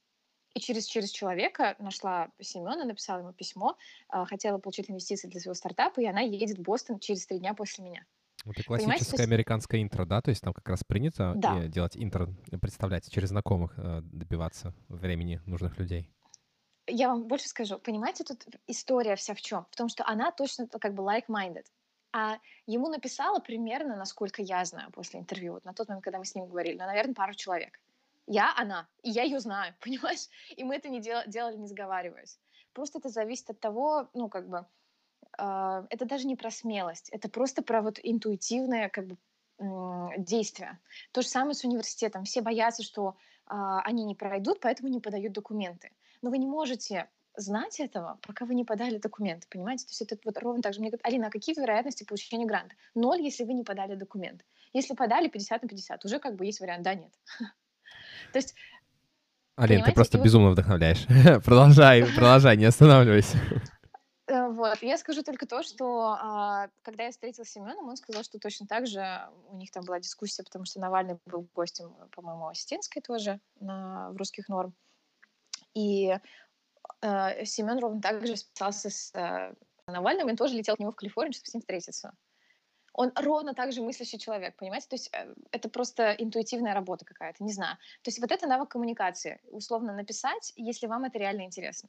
[0.54, 3.76] и через, через человека нашла Семена, написала ему письмо,
[4.08, 7.54] а, хотела получить инвестиции для своего стартапа, и она едет в Бостон через три дня
[7.54, 8.04] после меня.
[8.44, 9.28] Это классическое есть...
[9.28, 10.20] американское интро, да?
[10.20, 11.66] То есть там как раз принято да.
[11.66, 12.28] делать интро,
[12.60, 16.10] представлять, через знакомых э, добиваться времени нужных людей.
[16.86, 17.78] Я вам больше скажу.
[17.78, 19.66] Понимаете, тут история вся в чем?
[19.70, 21.66] В том, что она точно как бы like-minded.
[22.12, 26.24] А ему написала примерно, насколько я знаю, после интервью, вот на тот момент, когда мы
[26.24, 27.80] с ним говорили, ну, наверное, пару человек.
[28.26, 30.28] Я она, и я ее знаю, понимаешь?
[30.56, 32.38] И мы это не дел- делали, не сговариваясь.
[32.72, 34.66] Просто это зависит от того, ну, как бы,
[35.38, 39.16] э, это даже не про смелость, это просто про вот интуитивное как бы
[40.18, 40.78] действие.
[41.12, 42.24] То же самое с университетом.
[42.24, 45.92] Все боятся, что э, они не пройдут, поэтому не подают документы.
[46.20, 49.86] Но вы не можете знать этого, пока вы не подали документы, понимаете?
[49.86, 50.80] То есть это вот ровно так же.
[50.80, 52.74] Мне говорят, Алина, а какие вероятности получения гранта?
[52.94, 54.44] Ноль, если вы не подали документ.
[54.72, 57.12] Если подали 50 на 50, уже как бы есть вариант, да, нет.
[58.32, 58.54] То есть
[59.56, 61.06] Алин, ты просто безумно вдохновляешь.
[61.44, 63.38] продолжай, продолжай, не останавливайся.
[64.32, 68.38] Э, вот, я скажу только то, что а, когда я встретила Семеном, он сказал, что
[68.38, 69.04] точно так же
[69.50, 74.16] у них там была дискуссия, потому что Навальный был гостем, по-моему, Осетинской тоже на, в
[74.16, 74.74] русских норм.
[75.74, 76.16] И
[77.02, 79.54] э, Семен ровно так же списался с э,
[79.86, 82.14] Навальным, и тоже летел к нему в Калифорнию, чтобы с ним встретиться
[82.94, 84.86] он ровно так же мыслящий человек, понимаете?
[84.88, 87.76] То есть э, это просто интуитивная работа какая-то, не знаю.
[88.02, 91.88] То есть вот это навык коммуникации, условно написать, если вам это реально интересно.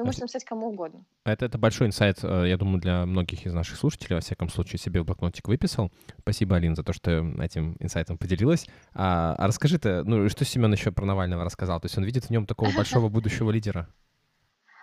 [0.00, 1.04] Вы можете написать кому угодно.
[1.24, 4.78] Это, это большой инсайт, э, я думаю, для многих из наших слушателей, во всяком случае,
[4.78, 5.92] себе в блокнотик выписал.
[6.20, 7.10] Спасибо, Алин, за то, что
[7.40, 8.66] этим инсайтом поделилась.
[8.94, 11.80] А, а расскажи ты, ну, что Семен еще про Навального рассказал?
[11.80, 13.88] То есть он видит в нем такого большого будущего лидера?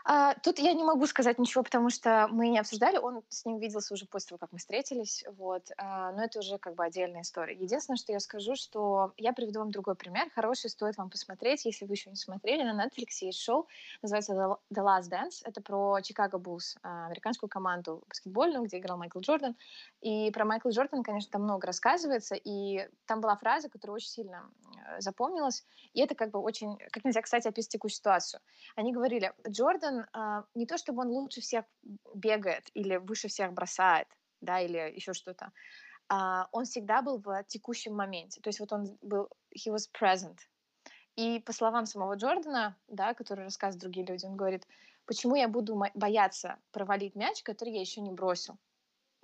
[0.10, 2.98] А, тут я не могу сказать ничего, потому что мы не обсуждали.
[2.98, 5.26] Он с ним виделся уже после того, как мы встретились.
[5.38, 5.70] Вот.
[5.78, 7.54] А, но это уже как бы отдельная история.
[7.58, 10.30] Единственное, что я скажу, что я приведу вам другой пример.
[10.34, 12.64] Хороший, стоит вам посмотреть, если вы еще не смотрели.
[12.64, 13.68] На Netflix есть шоу,
[14.02, 15.42] называется The Last Dance.
[15.44, 19.58] Это про Чикаго Буллс, американскую команду баскетбольную, где играл Майкл Джордан.
[20.00, 22.36] И про Майкла Джордана, конечно, там много рассказывается.
[22.36, 24.50] И там была фраза, которая очень сильно
[25.00, 25.66] запомнилась.
[25.92, 28.40] И это как бы очень, как нельзя, кстати, описать текущую ситуацию.
[28.78, 31.66] Они говорили, Джордан а, не то чтобы он лучше всех
[32.14, 34.08] бегает или выше всех бросает,
[34.42, 35.52] да, или еще что-то.
[36.10, 38.42] А, он всегда был в текущем моменте.
[38.42, 40.38] То есть вот он был, he was present.
[41.16, 44.68] И по словам самого Джордана, да, который рассказывают другие люди, он говорит,
[45.06, 48.58] почему я буду бояться провалить мяч, который я еще не бросил?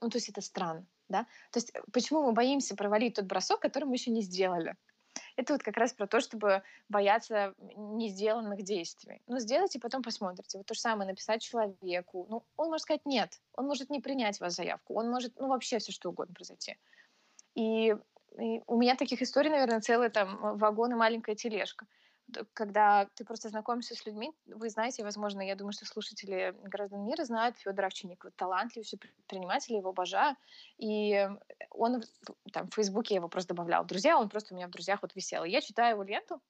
[0.02, 1.24] Ну, то есть это странно, да?
[1.52, 4.76] То есть почему мы боимся провалить тот бросок, который мы еще не сделали?
[5.36, 9.22] Это вот как раз про то, чтобы бояться не сделанных действий.
[9.28, 10.58] Ну, сделайте, потом посмотрите.
[10.58, 12.28] Вот то же самое написать человеку.
[12.30, 13.42] Ну, он может сказать нет.
[13.54, 14.94] Он может не принять вас заявку.
[14.96, 16.78] Он может, ну, вообще все что угодно произойти.
[17.56, 17.96] И,
[18.40, 21.88] и у меня таких историй, наверное, целый там вагон и маленькая тележка
[22.54, 27.24] когда ты просто знакомишься с людьми, вы знаете, возможно, я думаю, что слушатели граждан мира
[27.24, 30.36] знают Федора Овчинникова, талантливый предприниматель, его обожаю.
[30.78, 31.30] И
[31.70, 32.04] он
[32.52, 35.16] там в Фейсбуке я его просто добавлял друзья, он просто у меня в друзьях вот
[35.16, 35.44] висел.
[35.44, 36.42] Я читаю его ленту,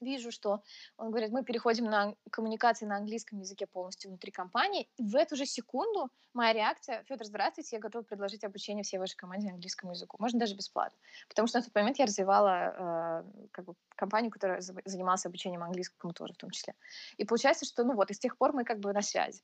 [0.00, 0.62] вижу, что
[0.96, 4.88] он говорит, мы переходим на коммуникации на английском языке полностью внутри компании.
[4.96, 9.16] И в эту же секунду моя реакция, Федор, здравствуйте, я готова предложить обучение всей вашей
[9.16, 10.16] команде английскому языку.
[10.18, 10.98] Можно даже бесплатно.
[11.28, 16.12] Потому что на тот момент я развивала э, как бы, компанию, которая занималась обучением английскому
[16.12, 16.74] тоже в том числе.
[17.16, 19.42] И получается, что ну вот, и с тех пор мы как бы на связи.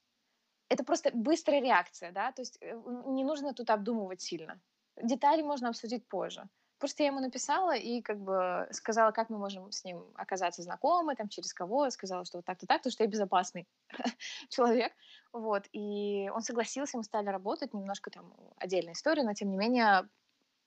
[0.69, 2.75] Это просто быстрая реакция, да, то есть э,
[3.07, 4.61] не нужно тут обдумывать сильно.
[5.03, 6.49] Детали можно обсудить позже.
[6.81, 11.15] Просто я ему написала и как бы сказала, как мы можем с ним оказаться знакомы,
[11.15, 13.69] там, через кого, сказала, что вот так-то так, потому что я безопасный
[14.49, 14.91] человек,
[15.31, 20.09] вот, и он согласился, мы стали работать, немножко там отдельная история, но тем не менее,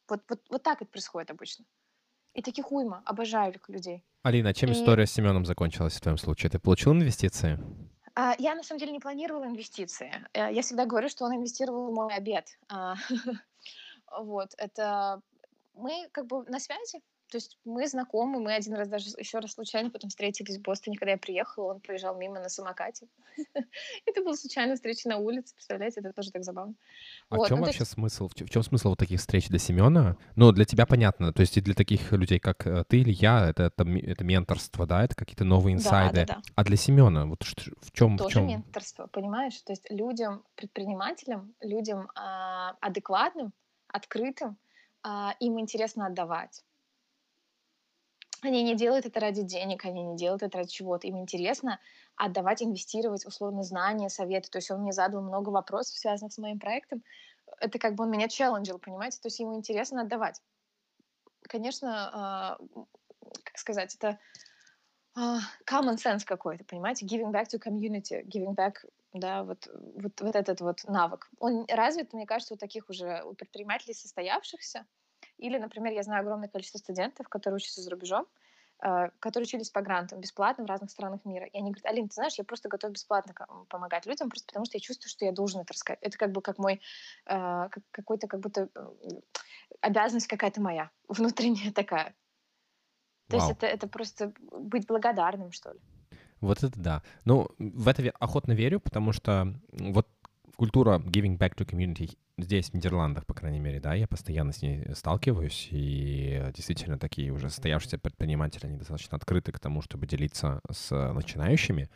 [0.07, 1.65] вот, вот, вот так это происходит обычно.
[2.35, 4.03] И таких уйма, обожаю людей.
[4.21, 4.73] Алина, чем и...
[4.73, 6.51] история с Семеном закончилась в твоем случае?
[6.51, 7.59] Ты получил инвестиции?
[8.13, 10.13] А, я на самом деле не планировала инвестиции.
[10.33, 12.59] Э, я всегда говорю, что он инвестировал в мой обед.
[12.69, 12.95] А,
[14.19, 15.21] вот, это
[15.73, 17.01] мы как бы на связи,
[17.33, 20.97] то есть мы знакомы, мы один раз даже еще раз случайно потом встретились в Бостоне,
[20.97, 23.07] когда я приехала, он проезжал мимо на самокате.
[24.05, 26.75] Это была случайная встреча на улице, представляете, это тоже так забавно.
[27.29, 28.27] А в чем вообще смысл?
[28.27, 30.15] В чем смысл вот таких встреч для Семена?
[30.35, 33.49] Ну, для тебя понятно, то есть и для таких людей, как э, ты или я,
[33.49, 36.27] это, это, менторство, да, это какие-то новые инсайды.
[36.53, 38.15] А для Семена, вот в чем?
[38.17, 39.59] Тоже менторство, понимаешь?
[39.61, 43.53] То есть людям, предпринимателям, людям а, адекватным,
[43.87, 44.57] открытым,
[45.39, 46.63] им интересно отдавать.
[48.43, 51.07] Они не делают это ради денег, они не делают это ради чего-то.
[51.07, 51.79] Им интересно
[52.15, 54.49] отдавать, инвестировать, условно, знания, советы.
[54.49, 57.03] То есть он мне задал много вопросов, связанных с моим проектом.
[57.59, 59.19] Это как бы он меня челленджил, понимаете?
[59.21, 60.41] То есть ему интересно отдавать.
[61.43, 62.83] Конечно, э,
[63.43, 64.19] как сказать, это
[65.15, 67.05] э, common sense какой-то, понимаете?
[67.05, 71.29] Giving back to community, giving back да, вот, вот, вот этот вот навык.
[71.39, 74.85] Он развит, мне кажется, у таких уже у предпринимателей состоявшихся.
[75.37, 78.27] Или, например, я знаю огромное количество студентов, которые учатся за рубежом,
[78.83, 81.45] э, которые учились по грантам бесплатно в разных странах мира.
[81.45, 83.33] И они говорят, Алин, ты знаешь, я просто готов бесплатно
[83.69, 85.99] помогать людям, просто потому что я чувствую, что я должен это рассказать.
[86.01, 86.81] Это как бы как мой,
[87.25, 88.69] э, какой-то как будто
[89.81, 92.15] обязанность какая-то моя, внутренняя такая.
[93.29, 93.47] То Вау.
[93.47, 95.79] есть это, это просто быть благодарным, что ли.
[96.43, 97.03] Вот это да.
[97.23, 100.09] Ну, в это охотно верю, потому что вот
[100.57, 104.61] культура giving back to community здесь, в Нидерландах, по крайней мере, да, я постоянно с
[104.61, 110.59] ней сталкиваюсь, и действительно такие уже состоявшиеся предприниматели, они достаточно открыты к тому, чтобы делиться
[110.69, 111.89] с начинающими,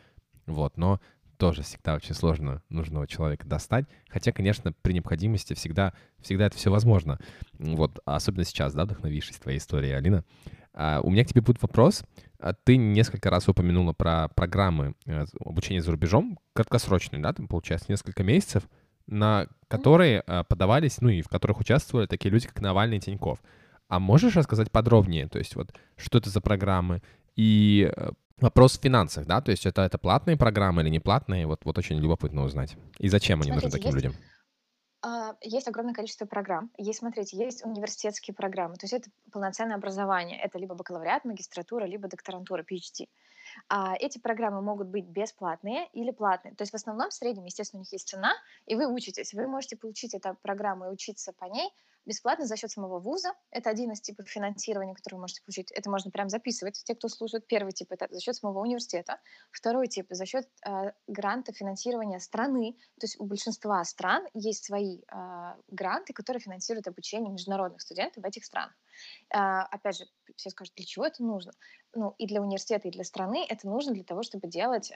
[0.46, 0.98] вот, но
[1.36, 3.84] тоже всегда очень сложно нужного человека достать.
[4.08, 7.18] Хотя, конечно, при необходимости всегда, всегда это все возможно.
[7.58, 10.24] Вот, особенно сейчас, да, вдохновившись твоей историей, Алина.
[10.72, 12.02] А, у меня к тебе будет вопрос.
[12.40, 17.86] А ты несколько раз упомянула про программы э, обучения за рубежом, краткосрочные, да, там, получается,
[17.90, 18.62] несколько месяцев,
[19.06, 23.42] на которые э, подавались, ну и в которых участвовали такие люди, как Навальный и Тиньков.
[23.88, 27.02] А можешь рассказать подробнее, то есть вот что это за программы
[27.34, 31.46] и э, вопрос в финансах, да, то есть это, это платные программы или не платные,
[31.46, 32.76] вот, вот очень любопытно узнать.
[32.98, 34.04] И зачем они Смотрите, нужны таким есть...
[34.04, 34.20] людям?
[35.00, 36.70] А, есть огромное количество программ.
[36.76, 38.74] Есть, смотрите, есть университетские программы.
[38.76, 40.40] То есть это полноценное образование.
[40.40, 43.08] Это либо бакалавриат, магистратура, либо докторантура, PhD.
[43.68, 46.54] А эти программы могут быть бесплатные или платные.
[46.54, 48.34] То есть в основном в среднем, естественно, у них есть цена,
[48.66, 49.32] и вы учитесь.
[49.32, 51.70] Вы можете получить эту программу и учиться по ней
[52.08, 53.34] бесплатно за счет самого вуза.
[53.50, 55.70] Это один из типов финансирования, который вы можете получить.
[55.72, 57.46] Это можно прям записывать, те, кто слушает.
[57.46, 59.20] Первый тип— это за счет самого университета.
[59.52, 62.76] Второй тип— за счет э, гранта финансирования страны.
[62.98, 68.26] То есть у большинства стран есть свои э, гранты, которые финансируют обучение международных студентов в
[68.26, 68.74] этих странах.
[69.32, 70.04] Э, опять же,
[70.36, 71.52] все скажут, для чего это нужно?
[71.94, 74.92] Ну, и для университета, и для страны это нужно для того, чтобы делать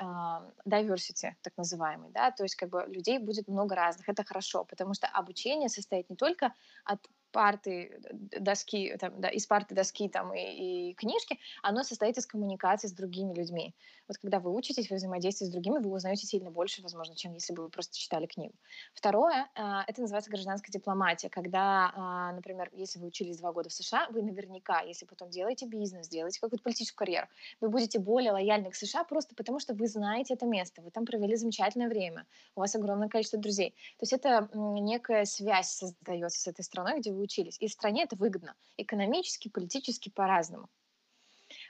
[0.69, 4.95] diversity, так называемый, да, то есть как бы людей будет много разных, это хорошо, потому
[4.95, 7.01] что обучение состоит не только от
[7.33, 12.89] парты, доски, там, да, из парты, доски там, и, и книжки, оно состоит из коммуникации
[12.89, 13.75] с другими людьми.
[14.09, 17.55] Вот когда вы учитесь, вы взаимодействуете с другими, вы узнаете сильно больше, возможно, чем если
[17.55, 18.55] бы вы просто читали книгу.
[18.95, 23.73] Второе, а, это называется гражданская дипломатия, когда, а, например, если вы учились два года в
[23.73, 27.27] США, вы наверняка, если потом делаете бизнес, делаете какую-то политическую карьеру,
[27.61, 31.07] вы будете более лояльны к США просто потому, что вы знаете это место, вы там
[31.07, 33.71] провели замечательное время, у вас огромное количество друзей.
[33.71, 37.57] То есть это некая связь создается с этой страной, где вы учились.
[37.61, 38.55] И стране это выгодно.
[38.77, 40.69] Экономически, политически, по-разному.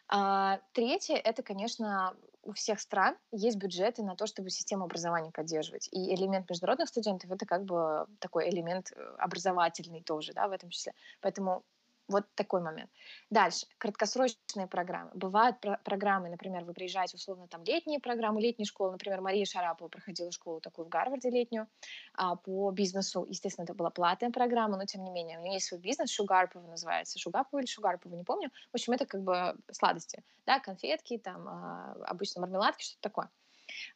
[0.09, 5.88] А, третье— это, конечно, у всех стран есть бюджеты на то, чтобы систему образования поддерживать.
[5.93, 10.71] И элемент международных студентов— это как бы такой элемент э, образовательный тоже, да, в этом
[10.71, 10.93] числе.
[11.21, 11.65] Поэтому
[12.09, 12.91] вот такой момент.
[13.31, 13.67] Дальше.
[13.79, 15.11] Краткосрочные программы.
[15.15, 18.93] Бывают про- программы, например, вы приезжаете, условно, там летние программы, летние школы.
[18.93, 21.69] Например, Мария Шарапова проходила школу такую в Гарварде летнюю
[22.15, 23.27] а, по бизнесу.
[23.29, 25.38] Естественно, это была платная программа, но тем не менее.
[25.38, 27.19] У нее есть свой бизнес, Шугарпова называется.
[27.19, 28.51] Шугарпова или Шугарпова, не помню.
[28.73, 30.23] В общем, это как бы сладости.
[30.47, 33.31] Да, конфетки, там, а, обычно мармеладки, что-то такое.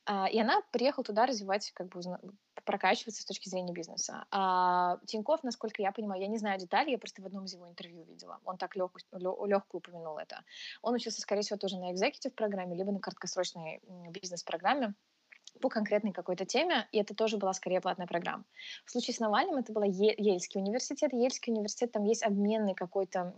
[0.04, 2.00] А, и она приехала туда развивать, как бы
[2.64, 4.26] прокачиваться с точки зрения бизнеса.
[4.30, 7.68] А Тиньков, насколько я понимаю, я не знаю деталей, я просто в одном из его
[7.68, 8.40] интервью видела.
[8.44, 10.42] Он так лег, легко упомянул это.
[10.82, 14.94] Он учился, скорее всего, тоже на экзекутив программе, либо на краткосрочной бизнес-программе
[15.60, 18.44] по конкретной какой-то теме, и это тоже была скорее платная программа.
[18.84, 21.12] В случае с Навальным это был Ельский университет.
[21.12, 23.34] Ельский университет, там есть обменный какой-то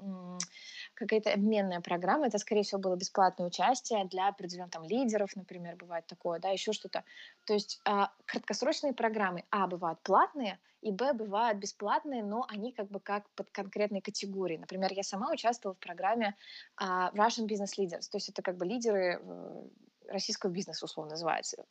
[0.99, 2.27] какая-то обменная программа.
[2.27, 6.73] Это, скорее всего, было бесплатное участие для определенных там лидеров, например, бывает такое, да, еще
[6.73, 7.05] что-то.
[7.45, 12.89] То есть а, краткосрочные программы, а, бывают платные, и, б, бывают бесплатные, но они как
[12.89, 14.59] бы как под конкретной категорией.
[14.59, 16.35] Например, я сама участвовала в программе
[16.77, 19.69] а, Russian Business Leaders, то есть это как бы лидеры э,
[20.09, 21.65] российского бизнеса, условно называется.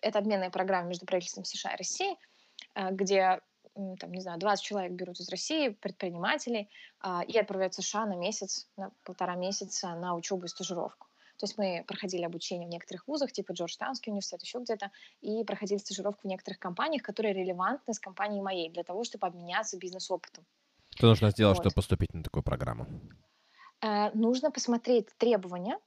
[0.00, 2.16] Это обменная программа между правительством США и Россией,
[2.74, 3.40] а, где
[3.98, 6.68] там, не знаю, 20 человек берут из России, предпринимателей,
[7.00, 11.08] а, и отправляют в США на месяц, на полтора месяца на учебу и стажировку.
[11.38, 15.78] То есть мы проходили обучение в некоторых вузах, типа Джорджтаунский университет, еще где-то, и проходили
[15.78, 20.44] стажировку в некоторых компаниях, которые релевантны с компанией моей, для того, чтобы обменяться бизнес-опытом.
[20.96, 21.62] Что нужно сделать, вот.
[21.62, 22.86] чтобы поступить на такую программу?
[23.80, 25.78] Э, нужно посмотреть требования,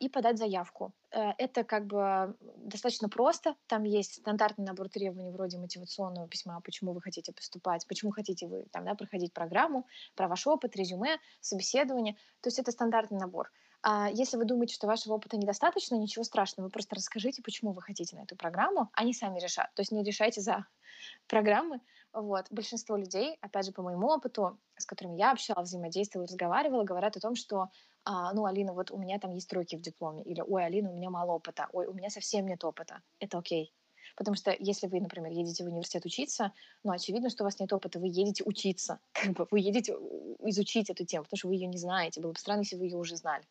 [0.00, 0.92] и подать заявку.
[1.10, 3.54] Э, это как бы достаточно просто.
[3.66, 8.66] Там есть стандартный набор требований вроде мотивационного письма, почему вы хотите поступать, почему хотите вы
[8.72, 12.14] там, да, проходить программу, про ваш опыт, резюме, собеседование.
[12.40, 13.50] То есть это стандартный набор.
[13.86, 17.82] А если вы думаете, что вашего опыта недостаточно, ничего страшного, вы просто расскажите, почему вы
[17.82, 19.74] хотите на эту программу, они сами решат.
[19.74, 20.64] То есть не решайте за
[21.28, 21.82] программы.
[22.14, 22.46] Вот.
[22.50, 27.20] Большинство людей, опять же, по моему опыту, с которыми я общалась, взаимодействовала, разговаривала, говорят о
[27.20, 27.68] том, что
[28.04, 30.96] а, ну, Алина, вот у меня там есть тройки в дипломе, или, ой, Алина, у
[30.96, 33.02] меня мало опыта, ой, у меня совсем нет опыта.
[33.18, 33.74] Это окей.
[34.16, 36.52] Потому что если вы, например, едете в университет учиться,
[36.84, 39.92] ну, очевидно, что у вас нет опыта, вы едете учиться, как бы вы едете
[40.40, 42.22] изучить эту тему, потому что вы ее не знаете.
[42.22, 43.44] Было бы странно, если вы ее уже знали.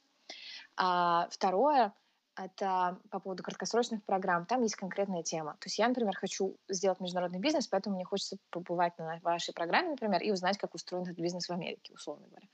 [0.76, 1.94] А второе,
[2.36, 4.46] это по поводу краткосрочных программ.
[4.46, 5.54] Там есть конкретная тема.
[5.60, 9.92] То есть я, например, хочу сделать международный бизнес, поэтому мне хочется побывать на вашей программе,
[9.92, 12.48] например, и узнать, как устроен этот бизнес в Америке, условно говоря.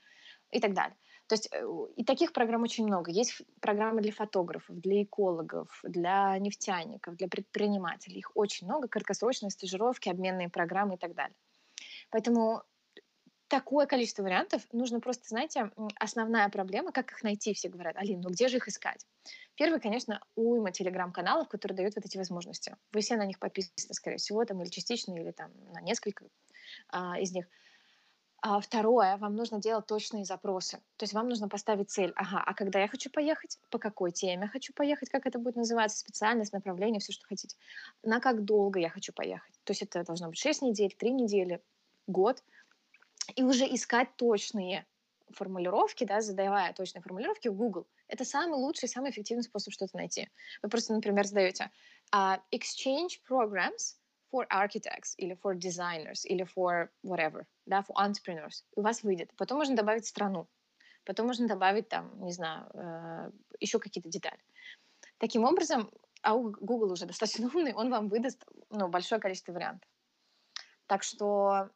[0.50, 0.96] и так далее.
[1.28, 1.64] То есть э,
[1.96, 3.10] и таких программ очень много.
[3.10, 8.18] Есть программы для фотографов, для экологов, для нефтяников, для предпринимателей.
[8.18, 8.88] Их очень много.
[8.88, 11.36] Краткосрочные стажировки, обменные программы и так далее.
[12.10, 12.64] Поэтому
[13.50, 14.62] такое количество вариантов.
[14.72, 18.68] Нужно просто, знаете, основная проблема, как их найти, все говорят, Алин, ну где же их
[18.68, 19.04] искать?
[19.56, 22.76] Первый, конечно, уйма телеграм-каналов, которые дают вот эти возможности.
[22.92, 26.26] Вы все на них подписаны, скорее всего, там или частично, или там на несколько
[26.88, 27.46] а, из них.
[28.40, 30.78] А второе, вам нужно делать точные запросы.
[30.96, 32.12] То есть вам нужно поставить цель.
[32.14, 33.58] Ага, а когда я хочу поехать?
[33.68, 35.10] По какой теме хочу поехать?
[35.10, 35.98] Как это будет называться?
[35.98, 37.56] Специальность, направление, все, что хотите.
[38.04, 39.52] На как долго я хочу поехать?
[39.64, 41.60] То есть это должно быть 6 недель, 3 недели,
[42.06, 42.44] год–
[43.36, 44.86] и уже искать точные
[45.32, 47.86] формулировки, да, задавая точные формулировки в Google.
[48.08, 50.28] Это самый лучший, самый эффективный способ что-то найти.
[50.62, 51.70] Вы просто, например, задаете
[52.14, 53.96] uh, exchange programs
[54.32, 58.64] for architects или for designers или for whatever, да, for entrepreneurs.
[58.76, 59.32] И у вас выйдет.
[59.36, 60.48] Потом можно добавить страну.
[61.04, 64.40] Потом можно добавить там, не знаю, э, еще какие-то детали.
[65.18, 65.90] Таким образом,
[66.22, 69.88] а Google уже достаточно умный, он вам выдаст ну, большое количество вариантов.
[70.86, 71.70] Так что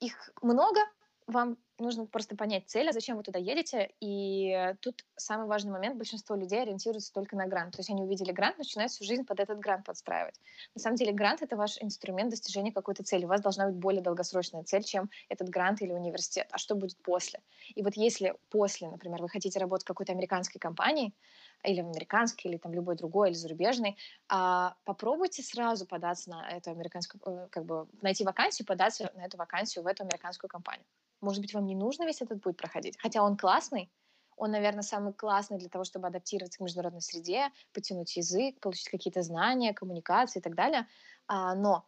[0.00, 0.80] их много,
[1.26, 3.90] вам нужно просто понять цель, а зачем вы туда едете.
[4.00, 7.72] И тут самый важный момент, большинство людей ориентируются только на грант.
[7.72, 10.40] То есть они увидели грант, начинают всю жизнь под этот грант подстраивать.
[10.74, 13.24] На самом деле грант— это ваш инструмент достижения какой-то цели.
[13.24, 16.48] У вас должна быть более долгосрочная цель, чем этот грант или университет.
[16.50, 17.40] А что будет после?
[17.74, 21.14] И вот если после, например, вы хотите работать в какой-то американской компании,
[21.62, 23.96] или американский, или там любой другой, или зарубежный,
[24.28, 29.36] а, попробуйте сразу податься на эту американскую, э, как бы найти вакансию, податься на эту
[29.36, 30.86] вакансию в эту американскую компанию.
[31.20, 33.90] Может быть, вам не нужно весь этот путь проходить, хотя он классный,
[34.40, 39.20] он, наверное, самый классный для того, чтобы адаптироваться к международной среде, потянуть язык, получить какие-то
[39.20, 40.88] знания, коммуникации и так далее.
[41.26, 41.86] А, но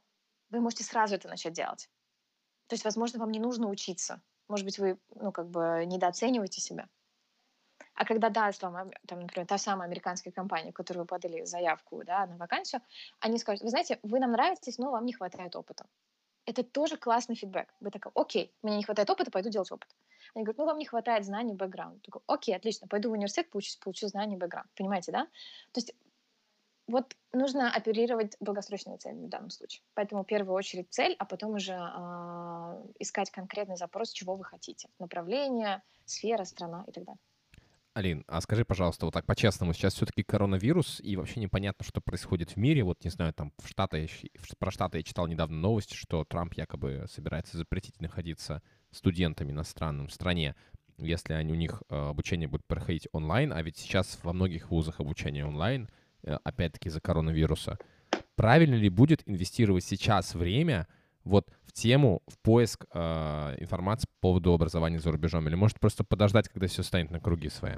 [0.51, 1.89] вы можете сразу это начать делать.
[2.67, 4.21] То есть, возможно, вам не нужно учиться.
[4.49, 6.91] Может быть, вы, ну, как бы недооцениваете себя.
[7.95, 12.27] А когда даст вам, там, например, та самая американская компания, которую вы подали заявку да,
[12.27, 12.81] на вакансию,
[13.21, 15.87] они скажут, вы знаете, вы нам нравитесь, но вам не хватает опыта.
[16.45, 17.73] Это тоже классный фидбэк.
[17.81, 19.89] Вы такой, окей, мне не хватает опыта, пойду делать опыт.
[20.35, 22.03] Они говорят, ну, вам не хватает знаний, бэкграунд.
[22.03, 24.69] Такой, окей, отлично, пойду в университет, получу, получу знания, бэкграунд.
[24.75, 25.25] Понимаете, да?
[25.73, 25.95] То есть
[26.89, 29.83] вот нужно оперировать долгосрочными целями в данном случае.
[29.95, 34.89] Поэтому в первую очередь цель, а потом уже э, искать конкретный запрос, чего вы хотите.
[34.99, 37.21] Направление, сфера, страна и так далее.
[37.95, 42.53] Алин, а скажи, пожалуйста, вот так по-честному, сейчас все-таки коронавирус, и вообще непонятно, что происходит
[42.53, 42.85] в мире.
[42.85, 44.09] Вот, не знаю, там в Штаты,
[44.59, 50.13] про Штаты я читал недавно новость, что Трамп якобы собирается запретить находиться студентам иностранным в
[50.13, 50.55] стране,
[50.97, 55.01] если они, у них э, обучение будет проходить онлайн, а ведь сейчас во многих вузах
[55.01, 55.91] обучение онлайн,
[56.23, 57.79] э, опять-таки из-за коронавируса.
[58.37, 60.89] Правильно ли будет инвестировать сейчас время
[61.25, 62.99] вот в тему, в поиск э,
[63.59, 65.47] информации по поводу образования за рубежом?
[65.49, 67.77] Или может просто подождать, когда все станет на круги свои?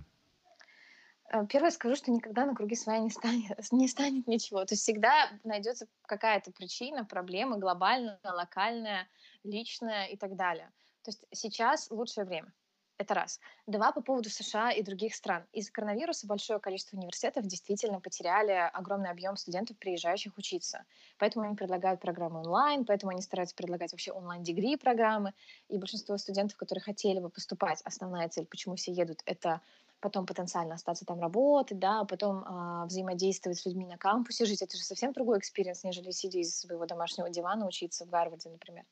[1.33, 4.65] Э, первое скажу, что никогда на круги своя не станет, не станет ничего.
[4.65, 9.09] То есть всегда найдется какая-то причина, проблема глобальная, локальная,
[9.43, 10.71] личная и так далее.
[11.03, 12.53] То есть сейчас лучшее время.
[12.97, 13.41] Это раз.
[13.67, 15.45] Два, по поводу США и других стран.
[15.53, 20.85] Из-за коронавируса большое количество университетов действительно потеряли огромный объем студентов, приезжающих учиться.
[21.19, 25.35] Поэтому они предлагают программы онлайн, поэтому они стараются предлагать вообще онлайн- degree программы.
[25.69, 29.61] И большинство студентов, которые хотели бы поступать, основная цель, почему все едут, это
[30.05, 34.61] потом потенциально остаться там работать, да, потом э, взаимодействовать с людьми на кампусе, жить.
[34.61, 38.85] Это же совсем другой experience, нежели сидя из своего домашнего дивана учиться в Гарварде, например.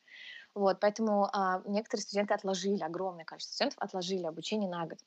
[0.55, 4.99] Вот, поэтому а, некоторые студенты отложили, огромное количество студентов отложили обучение на год.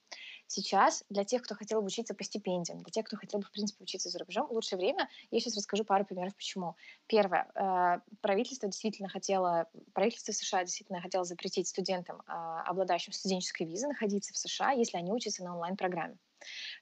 [0.48, 3.52] Сейчас для тех, кто хотел бы учиться по стипендиям, для тех, кто хотел бы, в
[3.52, 5.08] принципе, учиться за рубежом, лучшее время.
[5.30, 6.76] Я сейчас расскажу пару примеров, почему.
[7.08, 7.48] Первое.
[7.56, 12.32] Э, правительство действительно хотело, правительство США действительно хотело запретить студентам, э,
[12.66, 16.18] обладающим студенческой визой, находиться в США, если они учатся на онлайн-программе.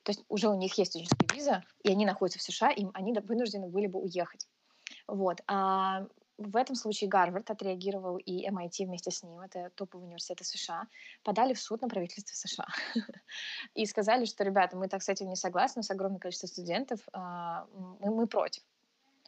[0.03, 3.13] То есть уже у них есть студенческая виза, и они находятся в США, и они
[3.13, 4.47] вынуждены были бы уехать.
[5.07, 5.41] Вот.
[5.47, 10.87] А в этом случае Гарвард отреагировал и MIT вместе с ним, это топовые университеты США,
[11.23, 12.67] подали в суд на правительство США
[13.75, 17.67] и сказали, что, ребята, мы так с этим не согласны, с огромным количеством студентов, а,
[17.99, 18.63] мы, мы против.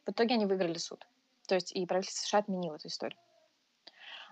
[0.05, 1.07] В итоге они выиграли суд.
[1.47, 3.19] То есть и правительство США отменило эту историю.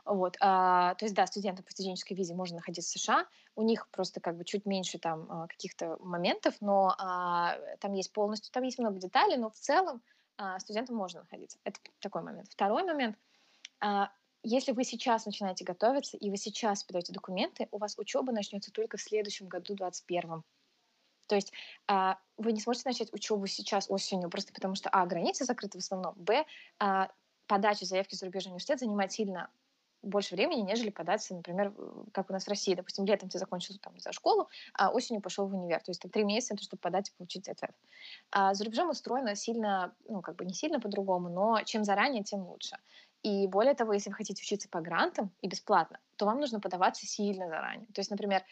[0.05, 3.88] Вот, а, то есть, да, студентам по студенческой визе можно находиться в США, у них
[3.89, 8.63] просто как бы чуть меньше там а, каких-то моментов, но а, там есть полностью, там
[8.63, 10.01] есть много деталей, но в целом
[10.59, 11.57] студентам можно находиться.
[11.63, 12.49] Это такой момент.
[12.51, 13.17] Второй момент.
[13.79, 14.11] А,
[14.43, 18.97] если вы сейчас начинаете готовиться, и вы сейчас подаете документы, у вас учеба начнется только
[18.97, 20.43] в следующем году, 2021.
[21.27, 21.53] То есть
[21.88, 25.81] а, вы не сможете начать учебу сейчас осенью, просто потому что, а, границы закрыты в
[25.81, 26.45] основном, б,
[27.47, 29.49] подача заявки в зарубежный университет занимает сильно
[30.04, 31.74] больше времени, нежели податься, например,
[32.12, 32.76] как у нас в России.
[32.76, 35.80] Допустим, летом ты закончил там, за школу, а осенью пошел в универ.
[35.80, 37.72] То есть там три месяца, чтобы подать и получить ответ.
[38.32, 42.45] А за рубежом устроено сильно, ну, как бы не сильно по-другому, но чем заранее, тем
[42.45, 42.78] лучше.
[43.24, 47.08] И более того, если вы хотите учиться по грантам и бесплатно, то вам нужно подаваться
[47.08, 47.88] сильно заранее.
[47.93, 48.43] То есть, например,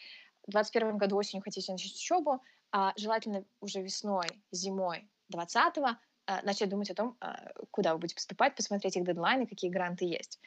[0.46, 2.42] в 2021 году осенью хотите начать учебу,
[2.72, 5.88] а желательно уже весной, зимой 20-го
[6.26, 7.26] э, начать думать о том, э,
[7.70, 10.40] куда вы будете поступать, посмотреть их дедлайны, какие гранты есть.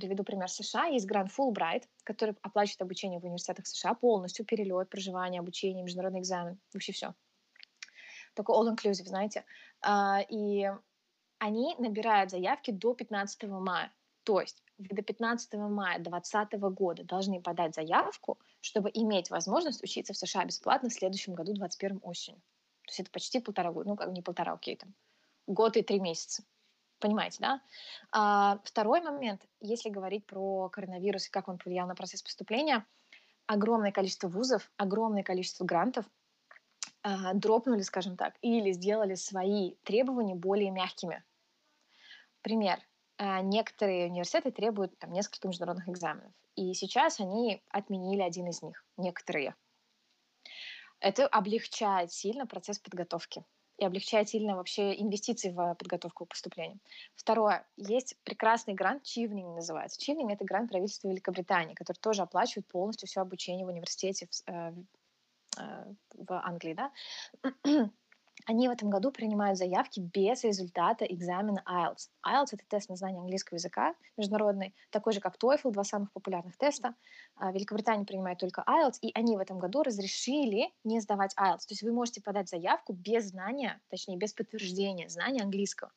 [0.00, 0.86] Приведу пример США.
[0.86, 6.58] Есть грант Fulbright, который оплачивает обучение в университетах США полностью, перелет, проживание, обучение, международный экзамен,
[6.72, 7.14] вообще все.
[8.34, 9.44] Такой all-inclusive, знаете.
[10.30, 10.70] И
[11.38, 13.92] они набирают заявки до 15 мая.
[14.24, 20.12] То есть вы до 15 мая 2020 года должны подать заявку, чтобы иметь возможность учиться
[20.14, 22.40] в США бесплатно в следующем году, 21 осенью.
[22.86, 24.94] То есть это почти полтора года, ну, как не полтора, окей, там,
[25.46, 26.42] год и три месяца.
[27.00, 27.60] Понимаете, да?
[28.12, 32.86] А, второй момент, если говорить про коронавирус и как он повлиял на процесс поступления,
[33.46, 36.04] огромное количество вузов, огромное количество грантов
[37.02, 41.24] а, дропнули, скажем так, или сделали свои требования более мягкими.
[42.42, 42.78] Пример.
[43.16, 46.32] А, некоторые университеты требуют там, несколько международных экзаменов.
[46.54, 49.54] И сейчас они отменили один из них, некоторые.
[50.98, 53.42] Это облегчает сильно процесс подготовки
[53.80, 56.78] и облегчает сильно вообще инвестиции в подготовку к поступлению.
[57.16, 57.66] Второе.
[57.78, 59.98] Есть прекрасный грант, Чивнинг называется.
[59.98, 64.74] Чивнинг— это грант правительства Великобритании, который тоже оплачивает полностью все обучение в университете в, э,
[65.58, 66.74] э, в Англии.
[66.74, 66.92] Да?
[68.46, 72.08] Они в этом году принимают заявки без результата экзамена IELTS.
[72.26, 76.56] IELTS— это тест на знание английского языка международный, такой же, как TOEFL, два самых популярных
[76.56, 76.94] теста.
[77.36, 81.66] А, Великобритания принимает только IELTS, и они в этом году разрешили не сдавать IELTS.
[81.66, 85.92] То есть вы можете подать заявку без знания, точнее, без подтверждения знания английского.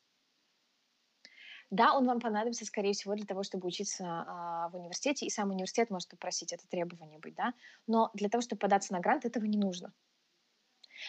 [1.70, 5.50] Да, он вам понадобится, скорее всего, для того, чтобы учиться а, в университете, и сам
[5.50, 7.52] университет может попросить это требование быть, да,
[7.86, 9.92] но для того, чтобы податься на грант, этого не нужно.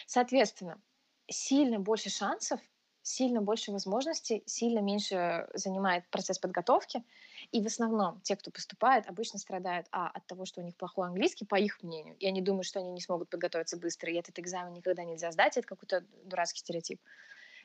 [0.06, 0.80] Соответственно,
[1.28, 2.60] сильно больше шансов,
[3.02, 7.04] сильно больше возможностей, сильно меньше занимает процесс подготовки.
[7.52, 11.06] И в основном те, кто поступает, обычно страдают, а, от того, что у них плохой
[11.06, 14.38] английский, по их мнению, и они думают, что они не смогут подготовиться быстро, и этот
[14.40, 17.00] экзамен никогда нельзя сдать, это какой-то дурацкий стереотип.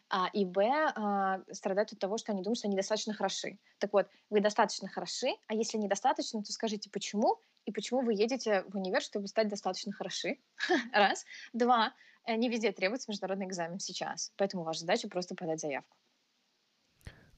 [0.09, 3.59] А, и Б, а, страдают от того, что они думают, что они достаточно хороши.
[3.79, 8.63] Так вот, вы достаточно хороши, а если недостаточно, то скажите, почему, и почему вы едете
[8.67, 10.39] в универ, чтобы стать достаточно хороши.
[10.93, 11.25] Раз.
[11.53, 11.93] Два.
[12.25, 15.97] Э, не везде требуется международный экзамен сейчас, поэтому ваша задача просто подать заявку.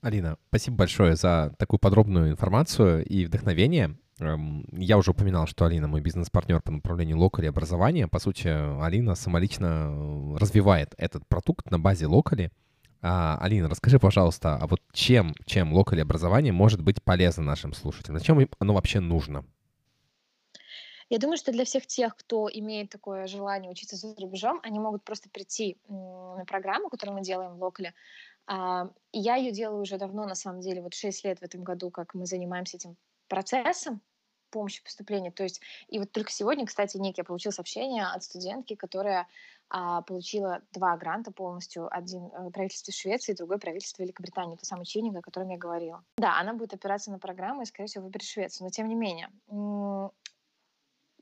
[0.01, 3.97] Алина, спасибо большое за такую подробную информацию и вдохновение.
[4.19, 8.07] Эм, я уже упоминал, что Алина мой бизнес-партнер по направлению локали образования.
[8.09, 8.47] По сути,
[8.83, 12.51] Алина самолично э, развивает этот продукт на базе локали.
[13.01, 18.17] А, Алина, расскажи, пожалуйста, а вот чем, чем локали образование может быть полезно нашим слушателям?
[18.19, 19.45] Зачем оно вообще нужно?
[21.09, 25.03] Я думаю, что для всех тех, кто имеет такое желание учиться за рубежом, они могут
[25.03, 27.93] просто прийти на программу, которую мы делаем в Локале.
[28.45, 31.91] А, я ее делаю уже давно, на самом деле, вот 6 лет в этом году,
[31.91, 32.97] как мы занимаемся этим
[33.27, 34.01] процессом
[34.53, 35.31] помощи поступления.
[35.31, 39.27] То есть, и вот только сегодня, кстати, Ник, я получил сообщение от студентки, которая
[39.69, 41.87] а, получила два гранта полностью.
[41.91, 44.55] Один э, правительство Швеции, другой правительство Великобритании.
[44.55, 46.03] Это самый чиник, о котором я говорила.
[46.17, 48.65] Да, она будет опираться на программу и, скорее всего, выберет Швецию.
[48.65, 49.31] Но, тем не менее,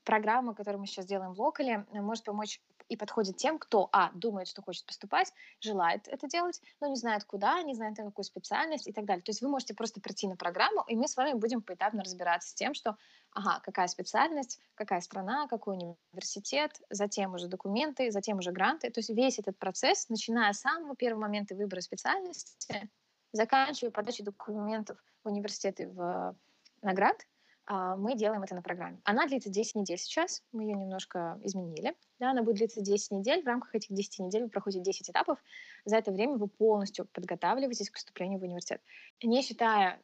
[0.03, 4.11] программа, которую мы сейчас делаем в локале, э, может помочь и подходит тем, кто, а,
[4.13, 5.31] думает, что хочет поступать,
[5.61, 9.23] желает это делать, но не знает куда, не знает на какую специальность и так далее.
[9.23, 12.49] То есть вы можете просто прийти на программу, и мы с вами будем поэтапно разбираться
[12.49, 12.97] с тем, что,
[13.31, 18.89] ага, какая специальность, какая страна, какой университет, затем уже документы, затем уже гранты.
[18.89, 22.89] То есть весь этот процесс, начиная с самого первого момента выбора специальности,
[23.31, 26.35] заканчивая подачей документов в университеты в
[26.81, 27.30] наград, а,
[27.67, 28.99] мы делаем это на программе.
[29.03, 31.95] Она длится 10 недель сейчас, мы ее немножко изменили.
[32.19, 33.43] Да, она будет длиться 10 недель.
[33.43, 35.39] В рамках этих 10 недель вы проходите 10 этапов.
[35.85, 38.81] За это время вы полностью подготавливаетесь к поступлению в университет.
[39.23, 40.01] Не считая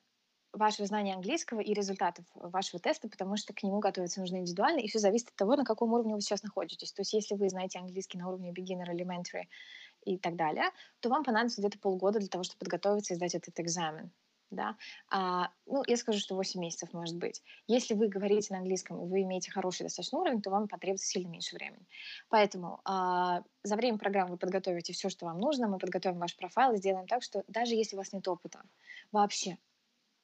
[0.53, 4.87] вашего знания английского и результатов вашего теста, потому что к нему готовиться нужно индивидуально, и
[4.87, 6.93] все зависит от того, на каком уровне вы сейчас находитесь.
[6.93, 9.43] То есть если вы знаете английский на уровне beginner, elementary
[10.05, 10.65] и так далее,
[10.99, 14.11] то вам понадобится где-то полгода для того, чтобы подготовиться и сдать этот экзамен
[14.49, 14.77] да,
[15.09, 17.43] а, ну, я скажу, что 8 месяцев может быть.
[17.67, 21.27] Если вы говорите на английском, и вы имеете хороший достаточно уровень, то вам потребуется сильно
[21.27, 21.85] меньше времени.
[22.29, 26.73] Поэтому а, за время программы вы подготовите все, что вам нужно, мы подготовим ваш профайл
[26.73, 28.61] и сделаем так, что даже если у вас нет опыта
[29.11, 29.57] вообще,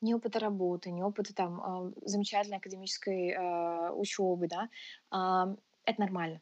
[0.01, 4.69] ни опыта работы, ни опыта там а, замечательной академической а, учебы, да,
[5.09, 5.55] а,
[5.85, 6.41] это нормально.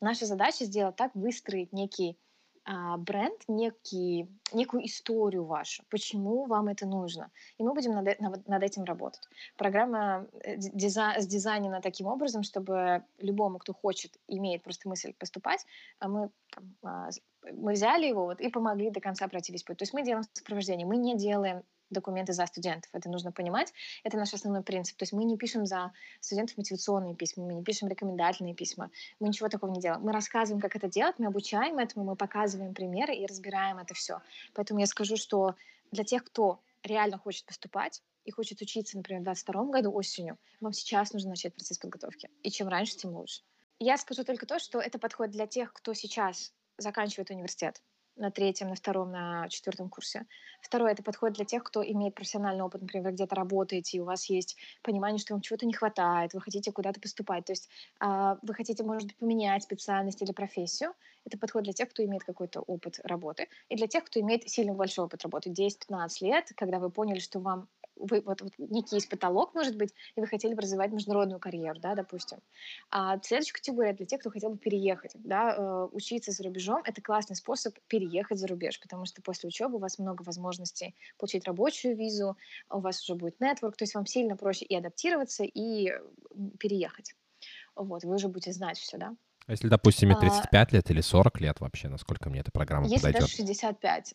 [0.00, 2.18] Наша задача сделать так, выстроить некий
[2.64, 7.30] а, бренд, некий, некую историю вашу, почему вам это нужно.
[7.58, 9.22] И мы будем над, э, над этим работать.
[9.56, 15.64] Программа э, дизай, сдизайнена таким образом, чтобы любому, кто хочет, имеет просто мысль поступать,
[15.98, 16.30] а мы,
[16.82, 17.08] а,
[17.52, 19.78] мы взяли его вот, и помогли до конца пройти весь путь.
[19.78, 22.90] То есть мы делаем сопровождение, мы не делаем документы за студентов.
[22.92, 23.72] Это нужно понимать.
[24.04, 24.96] Это наш основной принцип.
[24.96, 29.28] То есть мы не пишем за студентов мотивационные письма, мы не пишем рекомендательные письма, мы
[29.28, 30.02] ничего такого не делаем.
[30.02, 34.20] Мы рассказываем, как это делать, мы обучаем этому, мы показываем примеры и разбираем это все.
[34.54, 35.54] Поэтому я скажу, что
[35.90, 40.72] для тех, кто реально хочет поступать и хочет учиться, например, в 2022 году осенью, вам
[40.72, 42.30] сейчас нужно начать процесс подготовки.
[42.42, 43.42] И чем раньше, тем лучше.
[43.78, 47.82] Я скажу только то, что это подходит для тех, кто сейчас заканчивает университет
[48.20, 50.26] на третьем, на втором, на четвертом курсе.
[50.60, 54.04] Второе, это подходит для тех, кто имеет профессиональный опыт, например, вы где-то работаете, и у
[54.04, 57.68] вас есть понимание, что вам чего-то не хватает, вы хотите куда-то поступать, то есть
[58.00, 60.92] э, вы хотите, может быть, поменять специальность или профессию.
[61.24, 64.74] Это подходит для тех, кто имеет какой-то опыт работы, и для тех, кто имеет сильно
[64.74, 67.68] большой опыт работы, 10-15 лет, когда вы поняли, что вам
[68.00, 71.78] вы, вот, вот некий есть потолок, может быть, и вы хотели бы развивать международную карьеру,
[71.80, 72.38] да, допустим.
[72.90, 77.02] А следующая категория для тех, кто хотел бы переехать, да, э, учиться за рубежом, это
[77.02, 81.96] классный способ переехать за рубеж, потому что после учебы у вас много возможностей получить рабочую
[81.96, 82.36] визу,
[82.70, 85.92] у вас уже будет нетворк, то есть вам сильно проще и адаптироваться, и
[86.58, 87.14] переехать.
[87.74, 89.16] Вот, вы уже будете знать все, да.
[89.50, 92.86] А если, допустим, мне 35 а, лет или 40 лет вообще, насколько мне эта программа
[92.86, 93.22] если подойдет?
[93.30, 94.14] Если даже 65.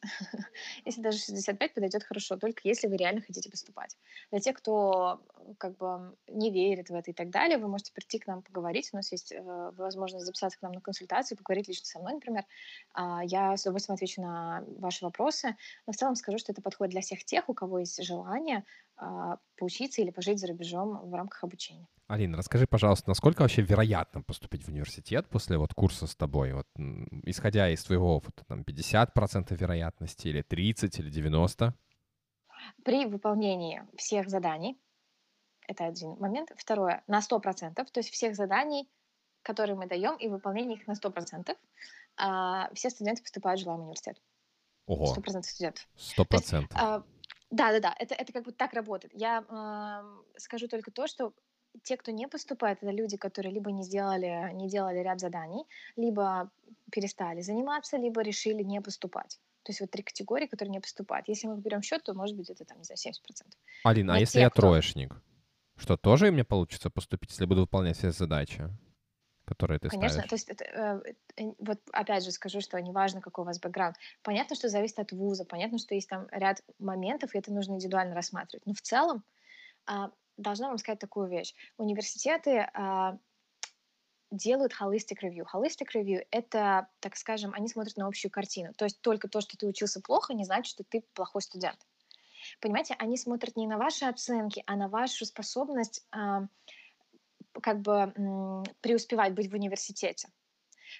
[0.86, 3.98] если даже 65 подойдет хорошо, только если вы реально хотите поступать.
[4.32, 5.20] Для тех, кто
[5.58, 8.92] как бы не верит в это и так далее, вы можете прийти к нам поговорить.
[8.94, 12.46] У нас есть э, возможность записаться к нам на консультацию, поговорить лично со мной, например.
[12.98, 15.58] Э, я с удовольствием отвечу на ваши вопросы.
[15.86, 18.64] Но в целом скажу, что это подходит для всех тех, у кого есть желание э,
[19.58, 21.88] поучиться или пожить за рубежом в рамках обучения.
[22.08, 26.54] Алина, расскажи, пожалуйста, насколько вообще вероятно поступить в университет после вот курса с тобой?
[26.54, 26.68] Вот,
[27.24, 31.74] исходя из твоего опыта, там 50% вероятности или 30 или 90?
[32.84, 34.80] При выполнении всех заданий,
[35.68, 36.52] это один момент.
[36.56, 38.88] Второе, на 100%, то есть всех заданий,
[39.42, 41.56] которые мы даем, и выполнение их на 100%,
[42.18, 44.22] а, все студенты поступают в желаемый университет.
[44.86, 45.16] Ого.
[45.16, 45.88] 100% студентов.
[45.98, 46.68] 100%.
[46.76, 47.06] А, да,
[47.56, 49.14] да, да, это, это как бы так работает.
[49.14, 51.34] Я э, скажу только то, что
[51.84, 55.64] те, кто не поступает, это люди, которые либо не сделали, не делали ряд заданий,
[55.96, 56.50] либо
[56.92, 59.40] перестали заниматься, либо решили не поступать.
[59.64, 61.28] То есть вот три категории, которые не поступают.
[61.28, 63.54] Если мы берем счет, то может быть это там, не знаю, 70%.
[63.84, 64.62] Алина, а если те, я кто...
[64.62, 65.16] троечник?
[65.78, 68.70] Что, тоже мне получится поступить, если буду выполнять все задачи,
[69.46, 70.30] которые ты Конечно, ставишь?
[70.30, 73.96] то есть это, э, э, вот опять же скажу, что неважно, какой у вас бэкграунд.
[74.22, 78.16] Понятно, что зависит от вуза, понятно, что есть там ряд моментов, и это нужно индивидуально
[78.16, 78.66] рассматривать.
[78.66, 79.24] Но в целом
[79.86, 81.54] а, должна вам сказать такую вещь.
[81.78, 83.18] Университеты а,
[84.32, 85.46] делают holistic review.
[85.52, 88.74] Holistic review— это, так скажем, они смотрят на общую картину.
[88.74, 91.80] То есть только то, что ты учился плохо, не значит, что ты плохой студент.
[92.60, 96.48] Понимаете, они смотрят не на ваши оценки, а на вашу способность а,
[97.62, 98.14] как бы
[98.82, 100.30] преуспевать, быть в университете.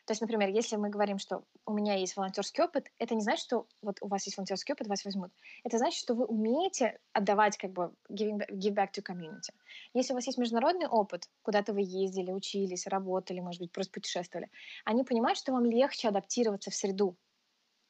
[0.06, 3.46] То есть, например, если мы говорим, что у меня есть волонтерский опыт, это не значит,
[3.46, 5.32] что вот у вас есть волонтерский опыт, вас возьмут.
[5.64, 9.54] Это значит, что вы умеете отдавать как бы giving, give back to community.
[9.94, 14.50] Если у вас есть международный опыт, куда-то вы ездили, учились, работали, может быть, просто путешествовали,
[14.84, 17.16] они понимают, что вам легче адаптироваться в среду,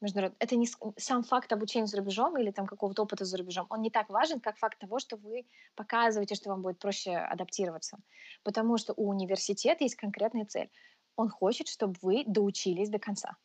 [0.01, 0.37] международный.
[0.39, 0.67] Это не
[0.97, 3.67] сам факт обучения за рубежом или там какого-то опыта за рубежом.
[3.69, 7.97] Он не так важен, как факт того, что вы показываете, что вам будет проще адаптироваться.
[8.43, 10.69] Потому что у университета есть конкретная цель.
[11.15, 13.37] Он хочет, чтобы вы доучились до конца.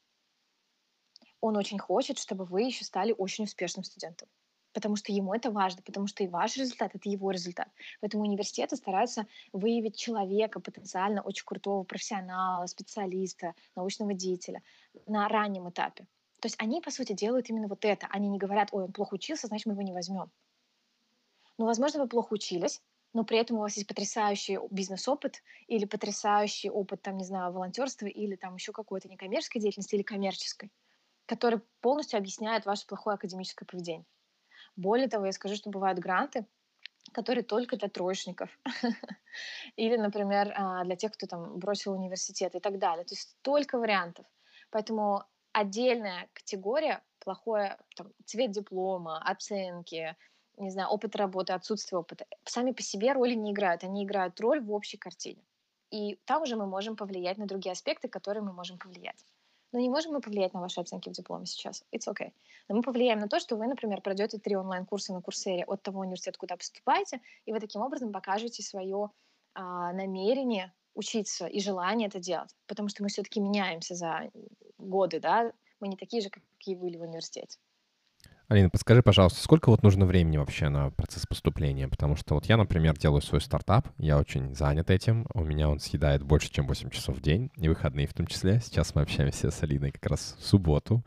[1.40, 4.28] Он очень хочет, чтобы вы еще стали очень успешным студентом.
[4.72, 7.68] Потому что ему это важно, потому что и ваш результат— это его результат.
[8.00, 14.62] Поэтому университеты стараются выявить человека, потенциально очень крутого профессионала, специалиста, научного деятеля
[15.06, 16.06] на раннем этапе.
[16.40, 18.06] То есть они, по сути, делают именно вот это.
[18.10, 20.30] Они не говорят, ой, он плохо учился, значит, мы его не возьмем.
[21.58, 22.80] Но, возможно, вы плохо учились,
[23.12, 28.06] но при этом у вас есть потрясающий бизнес-опыт или потрясающий опыт, там, не знаю, волонтерства
[28.06, 30.70] или там еще какой-то некоммерческой деятельности или коммерческой,
[31.26, 34.06] который полностью объясняет ваше плохое академическое поведение.
[34.76, 36.46] Более того, я скажу, что бывают гранты,
[37.12, 38.50] которые только для троечников.
[39.76, 43.04] Или, например, а, для тех, кто там бросил университет и так далее.
[43.04, 44.26] То есть столько вариантов.
[44.70, 50.16] Поэтому отдельная категория плохое там, цвет диплома, оценки,
[50.56, 54.60] не знаю, опыт работы, отсутствие опыта, сами по себе роли не играют, они играют роль
[54.60, 55.42] в общей картине.
[55.90, 59.24] И там уже мы можем повлиять на другие аспекты, которые мы можем повлиять.
[59.72, 61.84] Но не можем мы повлиять на ваши оценки в дипломе сейчас.
[61.92, 62.32] It's okay.
[62.68, 66.00] Но мы повлияем на то, что вы, например, пройдете три онлайн-курса на курсере от того
[66.00, 69.10] университета, куда поступаете, и вы таким образом покажете свое
[69.54, 72.54] а, намерение учиться и желание это делать.
[72.66, 74.30] Потому что мы все-таки меняемся за
[74.78, 77.58] годы, да, Мы не такие же, какие были в университете.
[78.48, 81.86] Алина, подскажи, пожалуйста, сколько вот нужно времени вообще на процесс поступления?
[81.86, 85.78] Потому что вот я, например, делаю свой стартап, я очень занят этим, у меня он
[85.78, 88.60] съедает больше, чем 8 часов в день, и выходные в том числе.
[88.60, 91.04] Сейчас мы общаемся с Алиной как раз в субботу.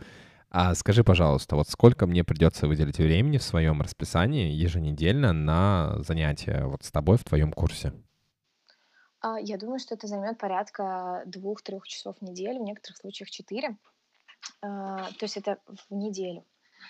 [0.51, 6.63] А скажи, пожалуйста, вот сколько мне придется выделить времени в своем расписании еженедельно на занятия
[6.63, 7.91] вот с тобой в твоем курсе?
[9.23, 13.77] А, я думаю, что это займет порядка двух-трех часов в неделю, в некоторых случаях четыре.
[14.61, 16.43] А, то есть это в неделю.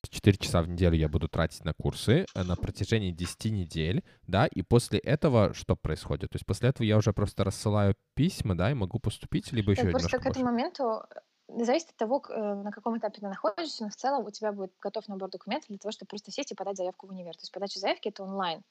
[0.09, 4.47] 4 часа в неделю я буду тратить на курсы э, на протяжении 10 недель, да,
[4.47, 6.31] и после этого что происходит?
[6.31, 9.88] То есть после этого я уже просто рассылаю письма, да, и могу поступить, либо еще
[9.91, 10.51] Просто к этому больше?
[10.51, 11.03] моменту
[11.47, 14.51] э, зависит от того, э, на каком этапе ты находишься, но в целом у тебя
[14.51, 17.36] будет готов набор документов для того, чтобы просто сесть и подать заявку в универ.
[17.36, 18.63] То есть подача заявки— это онлайн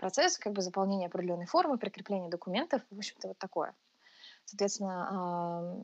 [0.00, 3.74] процесс, как бы заполнение определенной формы, прикрепление документов, в общем-то, вот такое.
[4.46, 5.76] Соответственно,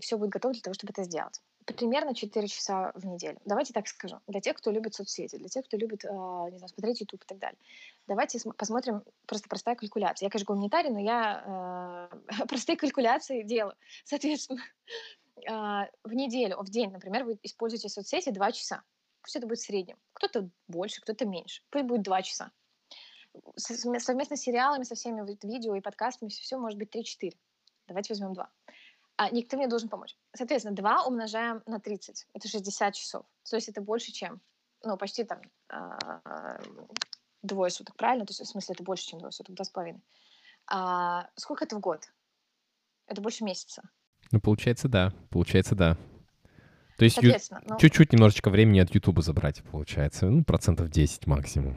[0.00, 1.40] все будет готово для того, чтобы это сделать
[1.74, 3.38] примерно 4 часа в неделю.
[3.44, 4.20] Давайте так скажу.
[4.26, 7.26] Для тех, кто любит соцсети, для тех, кто любит, а, не знаю, смотреть YouTube и
[7.26, 7.58] так далее.
[8.06, 10.26] Давайте посмотрим просто простая калькуляция.
[10.26, 13.74] Я, конечно, гуманитарий, но я э, простые калькуляции делаю.
[14.04, 14.62] Соответственно,
[15.46, 18.82] в неделю, в день, например, вы используете соцсети 2 часа.
[19.20, 19.98] Пусть это будет в среднем.
[20.14, 21.62] Кто-то больше, кто-то меньше.
[21.70, 22.50] Пусть будет 2 часа.
[23.56, 27.32] Совместно с сериалами, со всеми видео и подкастами, все может быть 3-4.
[27.86, 28.50] Давайте возьмем 2
[29.18, 30.16] а никто мне должен помочь.
[30.32, 32.28] Соответственно, 2 умножаем на 30.
[32.34, 33.26] Это 60 часов.
[33.50, 34.40] То есть это больше, чем,
[34.84, 36.60] ну, почти там а,
[37.42, 38.24] двое суток, правильно?
[38.24, 40.00] То есть, в смысле, это больше, чем двое суток, два с половиной.
[40.68, 42.08] А, сколько это в год?
[43.08, 43.82] Это больше месяца.
[44.30, 45.12] Ну, получается, да.
[45.30, 45.96] Получается, да.
[46.96, 47.34] То есть ю...
[47.66, 50.26] ну, чуть-чуть немножечко времени от Ютуба забрать, получается.
[50.26, 51.76] Ну, процентов 10 максимум.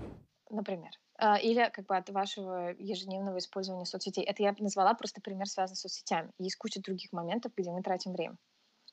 [0.51, 0.91] Например.
[1.23, 4.23] А, или как бы от вашего ежедневного использования соцсетей.
[4.23, 6.31] Это я назвала просто пример, связанный с соцсетями.
[6.39, 8.37] Есть куча других моментов, где мы тратим время.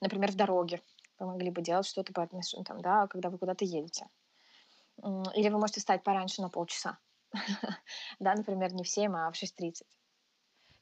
[0.02, 0.82] Например, в дороге.
[1.18, 4.08] Вы могли бы делать что-то по отношению, там, да, когда вы куда-то едете.
[4.98, 6.98] Или вы можете встать пораньше на полчаса.
[8.20, 9.86] да, например, не в 7, а в 6.30.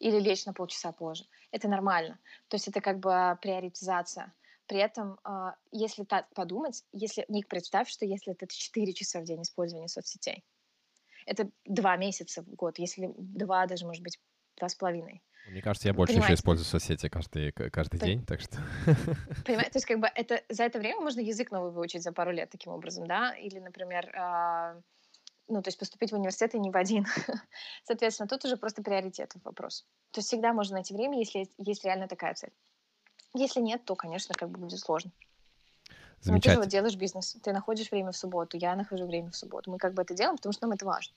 [0.01, 1.27] Или лечь на полчаса позже.
[1.53, 2.19] Это нормально.
[2.49, 4.35] То есть это как бы приоритизация.
[4.67, 9.25] При этом, а, если так подумать, если, Ник, представь, что если это 4 часа в
[9.25, 10.45] день использования соцсетей,
[11.27, 14.19] это два месяца в год, если два, даже, может быть,
[14.57, 15.23] два с половиной.
[15.49, 16.33] Мне кажется, я больше Понимаете?
[16.33, 18.59] еще использую соцсети каждый, каждый день, так что...
[19.45, 22.33] Понимаете, то есть как бы это, за это время можно язык новый выучить за пару
[22.33, 23.33] лет таким образом, да?
[23.37, 24.81] Или, например, э,
[25.49, 27.07] ну, то есть поступить в университет и не в один.
[27.85, 29.87] Соответственно, тут уже просто приоритетов вопрос.
[30.11, 32.53] То есть всегда можно найти время, если есть реально такая цель.
[33.35, 35.13] Если нет, то, конечно, как бы будет сложно.
[36.21, 36.35] Замечательно.
[36.35, 39.37] Ну, ты же вот делаешь бизнес, ты находишь время в субботу, я нахожу время в
[39.37, 39.71] субботу.
[39.71, 41.15] Мы как бы это делаем, потому что нам это важно.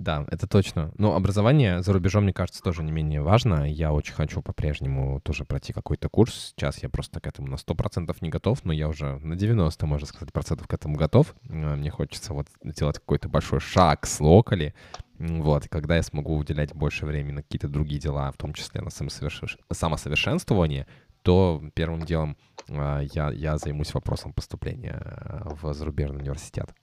[0.00, 0.92] Да, это точно.
[0.96, 3.70] Но образование за рубежом, мне кажется, тоже не менее важно.
[3.70, 6.54] Я очень хочу по-прежнему тоже пройти какой-то курс.
[6.56, 10.06] Сейчас я просто к этому на 100% не готов, но я уже на 90, можно
[10.06, 11.34] сказать, процентов к этому готов.
[11.50, 14.74] А, мне хочется вот сделать какой-то большой шаг с локали.
[15.18, 18.80] Вот, и когда я смогу уделять больше времени на какие-то другие дела, в том числе
[18.80, 20.86] на самосовершенствование,
[21.22, 22.36] то первым делом
[22.68, 26.74] а, я, я займусь вопросом поступления а, в зарубежный университет.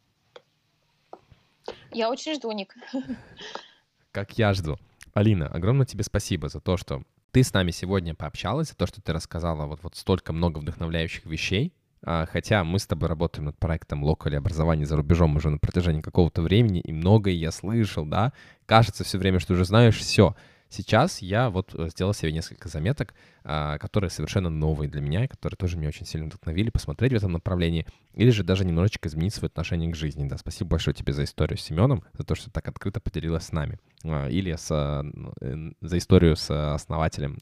[1.91, 2.75] Я очень жду, Ник.
[4.11, 4.77] Как я жду.
[5.13, 9.01] Алина, огромное тебе спасибо за то, что ты с нами сегодня пообщалась, за то, что
[9.01, 11.73] ты рассказала вот, вот столько много вдохновляющих вещей.
[12.03, 16.01] А, хотя мы с тобой работаем над проектом локали образования за рубежом уже на протяжении
[16.01, 18.33] какого-то времени, и многое я слышал, да.
[18.65, 20.35] Кажется все время, что уже знаешь все.
[20.69, 23.13] Сейчас я вот э, сделал себе несколько заметок,
[23.43, 27.31] а, которые совершенно новые для меня, которые тоже меня очень сильно вдохновили посмотреть в этом
[27.31, 30.27] направлении, или же даже немножечко изменить свое отношение к жизни.
[30.27, 33.51] Да, спасибо большое тебе за историю с Семеном, за то, что так открыто поделилась с
[33.51, 33.79] нами.
[34.03, 37.39] А, или с, э, за историю с основателем.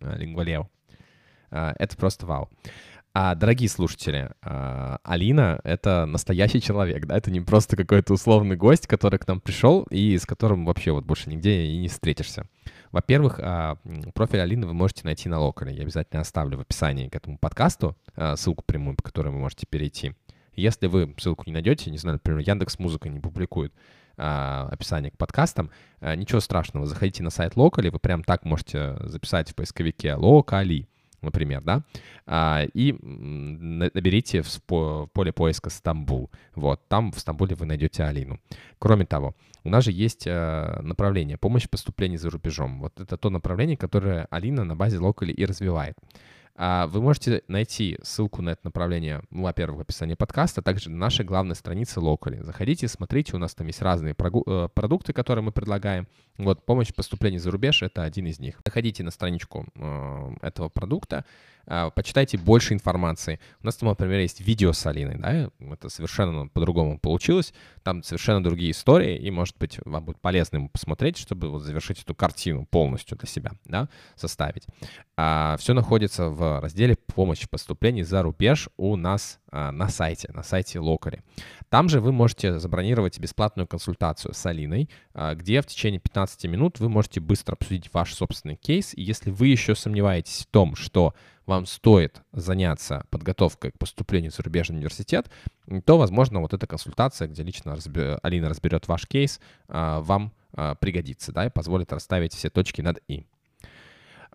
[1.52, 2.50] А, это просто вау.
[3.18, 8.88] А, дорогие слушатели, а, Алина— это настоящий человек, да, это не просто какой-то условный гость,
[8.88, 12.46] который к нам пришел и с которым вообще вот больше нигде и не встретишься.
[12.96, 13.78] Во-первых, а,
[14.14, 15.76] профиль Алины вы можете найти на Локале.
[15.76, 19.68] Я обязательно оставлю в описании к этому подкасту а, ссылку прямую, по которой вы можете
[19.70, 20.14] перейти.
[20.54, 23.74] Если вы ссылку не найдете, не знаю, например, Яндекс Музыка не публикует
[24.16, 29.52] а, описание к подкастам, ничего страшного, заходите на сайт Локали, вы прям так можете записать
[29.52, 30.88] в поисковике Локали,
[31.22, 31.84] например, да,
[32.74, 34.62] и наберите в
[35.12, 36.32] поле поиска Стамбул.
[36.54, 38.40] Вот, там в Стамбуле вы найдете Алину.
[38.80, 39.36] Кроме того,
[39.66, 42.80] у нас же есть э, направление помощь в поступлении за рубежом.
[42.80, 45.98] Вот это то направление, которое Алина на базе Locally и развивает.
[46.58, 50.90] А вы можете найти ссылку на это направление, ну, во-первых, в описании подкаста, а также
[50.90, 52.42] на нашей главной странице Locally.
[52.44, 56.08] Заходите, смотрите, у нас там есть разные э, продукты, которые мы предлагаем.
[56.38, 58.60] Вот помощь в поступлении за рубеж— это один из них.
[58.66, 61.24] Заходите на страничку э, этого продукта,
[61.66, 63.40] э, почитайте больше информации.
[63.62, 67.54] У нас там, например, есть видео с Алиной, да, это совершенно по-другому получилось.
[67.84, 72.02] Там совершенно другие истории, и, может быть, вам будет полезно ему посмотреть, чтобы вот завершить
[72.02, 74.68] эту картину полностью для себя, да, составить.
[75.16, 80.30] А, все находится в разделе «Помощь в поступлении за рубеж» у нас а, на сайте,
[80.34, 81.22] на сайте Локари.
[81.76, 86.80] Там же вы можете забронировать бесплатную консультацию с Алиной, а, где в течение 15 минут
[86.80, 88.94] вы можете быстро обсудить ваш собственный кейс.
[88.94, 91.14] И если вы еще сомневаетесь в том, что
[91.46, 95.30] вам стоит заняться подготовкой к поступлению в зарубежный университет,
[95.84, 97.78] то, возможно, вот эта консультация, где лично.
[98.24, 100.32] Алина разберет ваш кейс, а, вам
[100.80, 103.26] пригодится, да, и позволит расставить все точки над «и».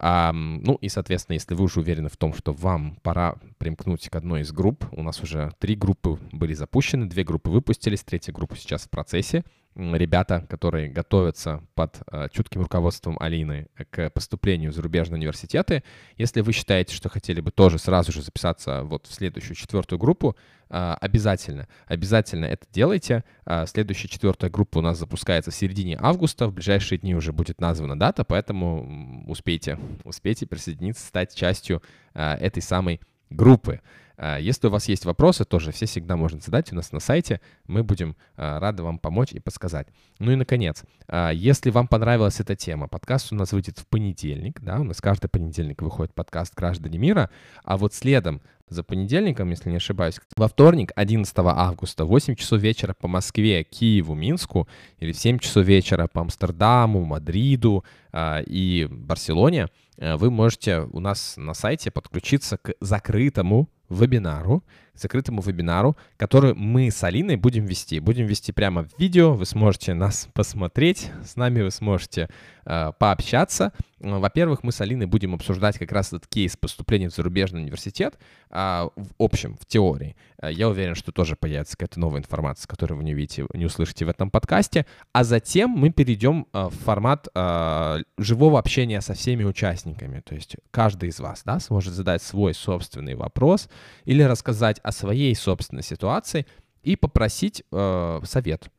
[0.03, 4.17] А, ну и, соответственно, если вы уже уверены в том, что вам пора примкнуть к
[4.17, 8.57] одной из групп, у нас уже три группы были запущены, две группы выпустились, третья группа
[8.57, 9.45] сейчас в процессе,
[9.77, 15.85] ребята, которые готовятся под э, чутким руководством Алины к поступлению в зарубежные университеты.
[16.17, 20.37] Если вы считаете, что хотели бы тоже сразу же записаться вот в следующую четвертую группу,
[20.69, 23.25] э, обязательно, обязательно это делайте.
[23.47, 26.49] Э, следующая четвертая группа у нас запускается в середине августа.
[26.49, 33.01] В ближайшие дни уже будет названа дата, поэтому успейте, успейте присоединиться, стать частью этой самой
[33.31, 33.81] группы.
[34.23, 37.41] А, если у вас есть вопросы, тоже все всегда можно задать у нас на сайте.
[37.67, 39.89] Мы будем а, рады вам помочь и подсказать.
[40.19, 44.61] Ну и, наконец, а, если вам понравилась эта тема, подкаст у нас выйдет в понедельник,
[44.61, 47.31] да, у нас каждый понедельник выходит подкаст «Граждане мира»,
[47.65, 52.95] а вот следом за понедельником, если не ошибаюсь, во вторник, 11 августа, 8 часов вечера
[52.95, 54.69] по Москве, Киеву, Минску,
[54.99, 59.69] или в 7 часов вечера по Амстердаму, Мадриду э, и Барселоне,
[59.99, 64.65] э, вы можете у нас на сайте подключиться к закрытому вебинару,
[64.95, 68.01] закрытому вебинару, который мы с Алиной будем вести.
[68.01, 72.29] Будем вести прямо в видео, вы сможете нас посмотреть, с нами вы сможете
[72.65, 73.73] э, пообщаться.
[73.99, 78.19] Во-первых, мы с Алиной будем обсуждать как раз этот кейс поступления в зарубежный университет
[78.51, 80.17] э, в общем, в теории.
[80.41, 84.05] Э, я уверен, что тоже появится какая-то новая информация, которую вы не увидите, не услышите
[84.05, 84.87] в этом подкасте.
[85.13, 90.21] А затем мы перейдем э, в формат э, живого общения со всеми участниками.
[90.21, 93.69] То есть каждый из вас да, сможет задать свой собственный вопрос
[94.05, 96.47] или рассказать о своей собственной ситуации
[96.83, 98.71] и попросить э, совет.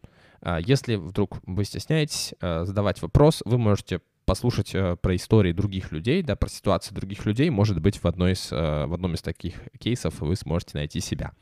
[0.42, 5.92] Э, если вдруг вы стесняетесь э, задавать вопрос, вы можете послушать э, про истории других
[5.92, 7.50] людей, да, про ситуации других людей.
[7.50, 11.34] Может быть, в, одной из, э, в одном из таких кейсов вы сможете найти себя.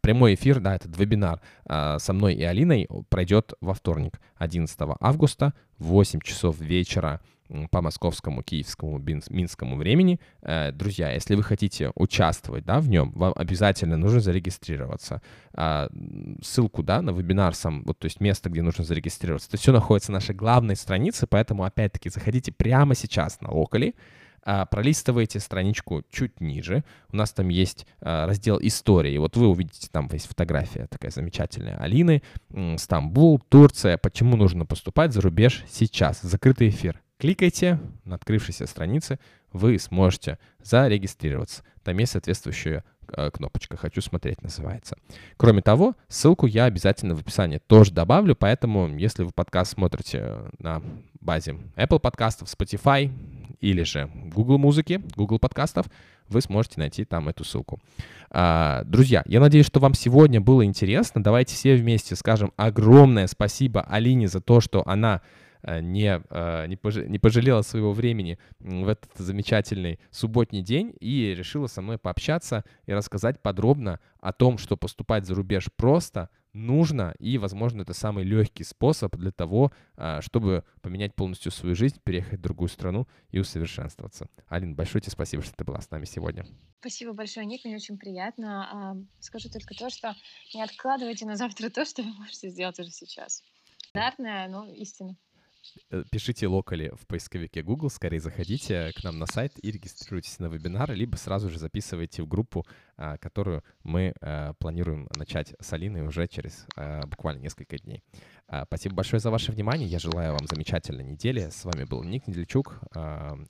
[0.00, 5.52] Прямой эфир, да, этот вебинар э, со мной и Алиной пройдет во вторник, 11 августа,
[5.78, 7.20] в 8 часов вечера
[7.70, 10.18] по московскому, киевскому, минскому времени.
[10.42, 15.20] Э, друзья, если вы хотите участвовать да, в нем, вам обязательно нужно зарегистрироваться.
[15.52, 15.88] А,
[16.42, 20.10] ссылку да, на вебинар сам, вот, то есть место, где нужно зарегистрироваться, это все находится
[20.10, 23.94] на нашей главной странице, поэтому, опять-таки, заходите прямо сейчас на Околи,
[24.42, 26.84] а, пролистываете страничку чуть ниже.
[27.12, 29.16] У нас там есть а, раздел «Истории».
[29.18, 32.22] Вот вы увидите, там есть фотография такая замечательная Алины.
[32.76, 33.96] Стамбул, Турция.
[33.96, 36.20] Почему нужно поступать за рубеж сейчас?
[36.20, 37.03] Закрытый эфир.
[37.18, 39.18] Кликайте на открывшейся странице,
[39.52, 41.62] вы сможете зарегистрироваться.
[41.84, 44.96] Там есть соответствующая э, кнопочка «Хочу смотреть» называется.
[45.36, 50.82] Кроме того, ссылку я обязательно в описании тоже добавлю, поэтому если вы подкаст смотрите на
[51.20, 53.10] базе Apple подкастов, Spotify
[53.60, 55.86] или же Google музыки, Google подкастов,
[56.28, 57.80] вы сможете найти там эту ссылку.
[58.30, 61.22] А, друзья, я надеюсь, что вам сегодня было интересно.
[61.22, 65.22] Давайте все вместе скажем огромное спасибо Алине за то, что она
[65.80, 71.66] не, э, не, пож, не пожалела своего времени в этот замечательный субботний день и решила
[71.66, 77.36] со мной пообщаться и рассказать подробно о том, что поступать за рубеж просто, нужно, и,
[77.36, 82.42] возможно, это самый легкий способ для того, э, чтобы поменять полностью свою жизнь, переехать в
[82.42, 84.28] другую страну и усовершенствоваться.
[84.48, 86.46] Алин, большое тебе спасибо, что ты была с нами сегодня.
[86.80, 88.68] Спасибо большое, Ник, мне очень приятно.
[88.70, 90.14] А, скажу только то, что
[90.54, 93.42] не откладывайте на завтра то, что вы можете сделать уже сейчас.
[93.88, 95.16] Стандартная, но истина.
[95.90, 100.46] Э, пишите локали в поисковике Google, скорее заходите к нам на сайт и регистрируйтесь на
[100.46, 102.64] вебинар, либо сразу же записывайте в группу,
[102.96, 108.02] а, которую мы э, планируем начать с Алиной уже через э, буквально несколько дней.
[108.46, 109.88] А, спасибо большое за ваше внимание.
[109.88, 111.48] Я желаю вам замечательной недели.
[111.50, 112.80] С вами был Ник Недельчук,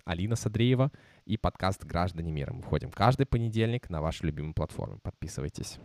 [0.05, 0.91] Алина Садреева
[1.25, 2.53] и подкаст «Граждане мира».
[2.53, 4.99] Мы входим каждый понедельник на ваши любимые платформы.
[5.03, 5.79] Подписывайтесь.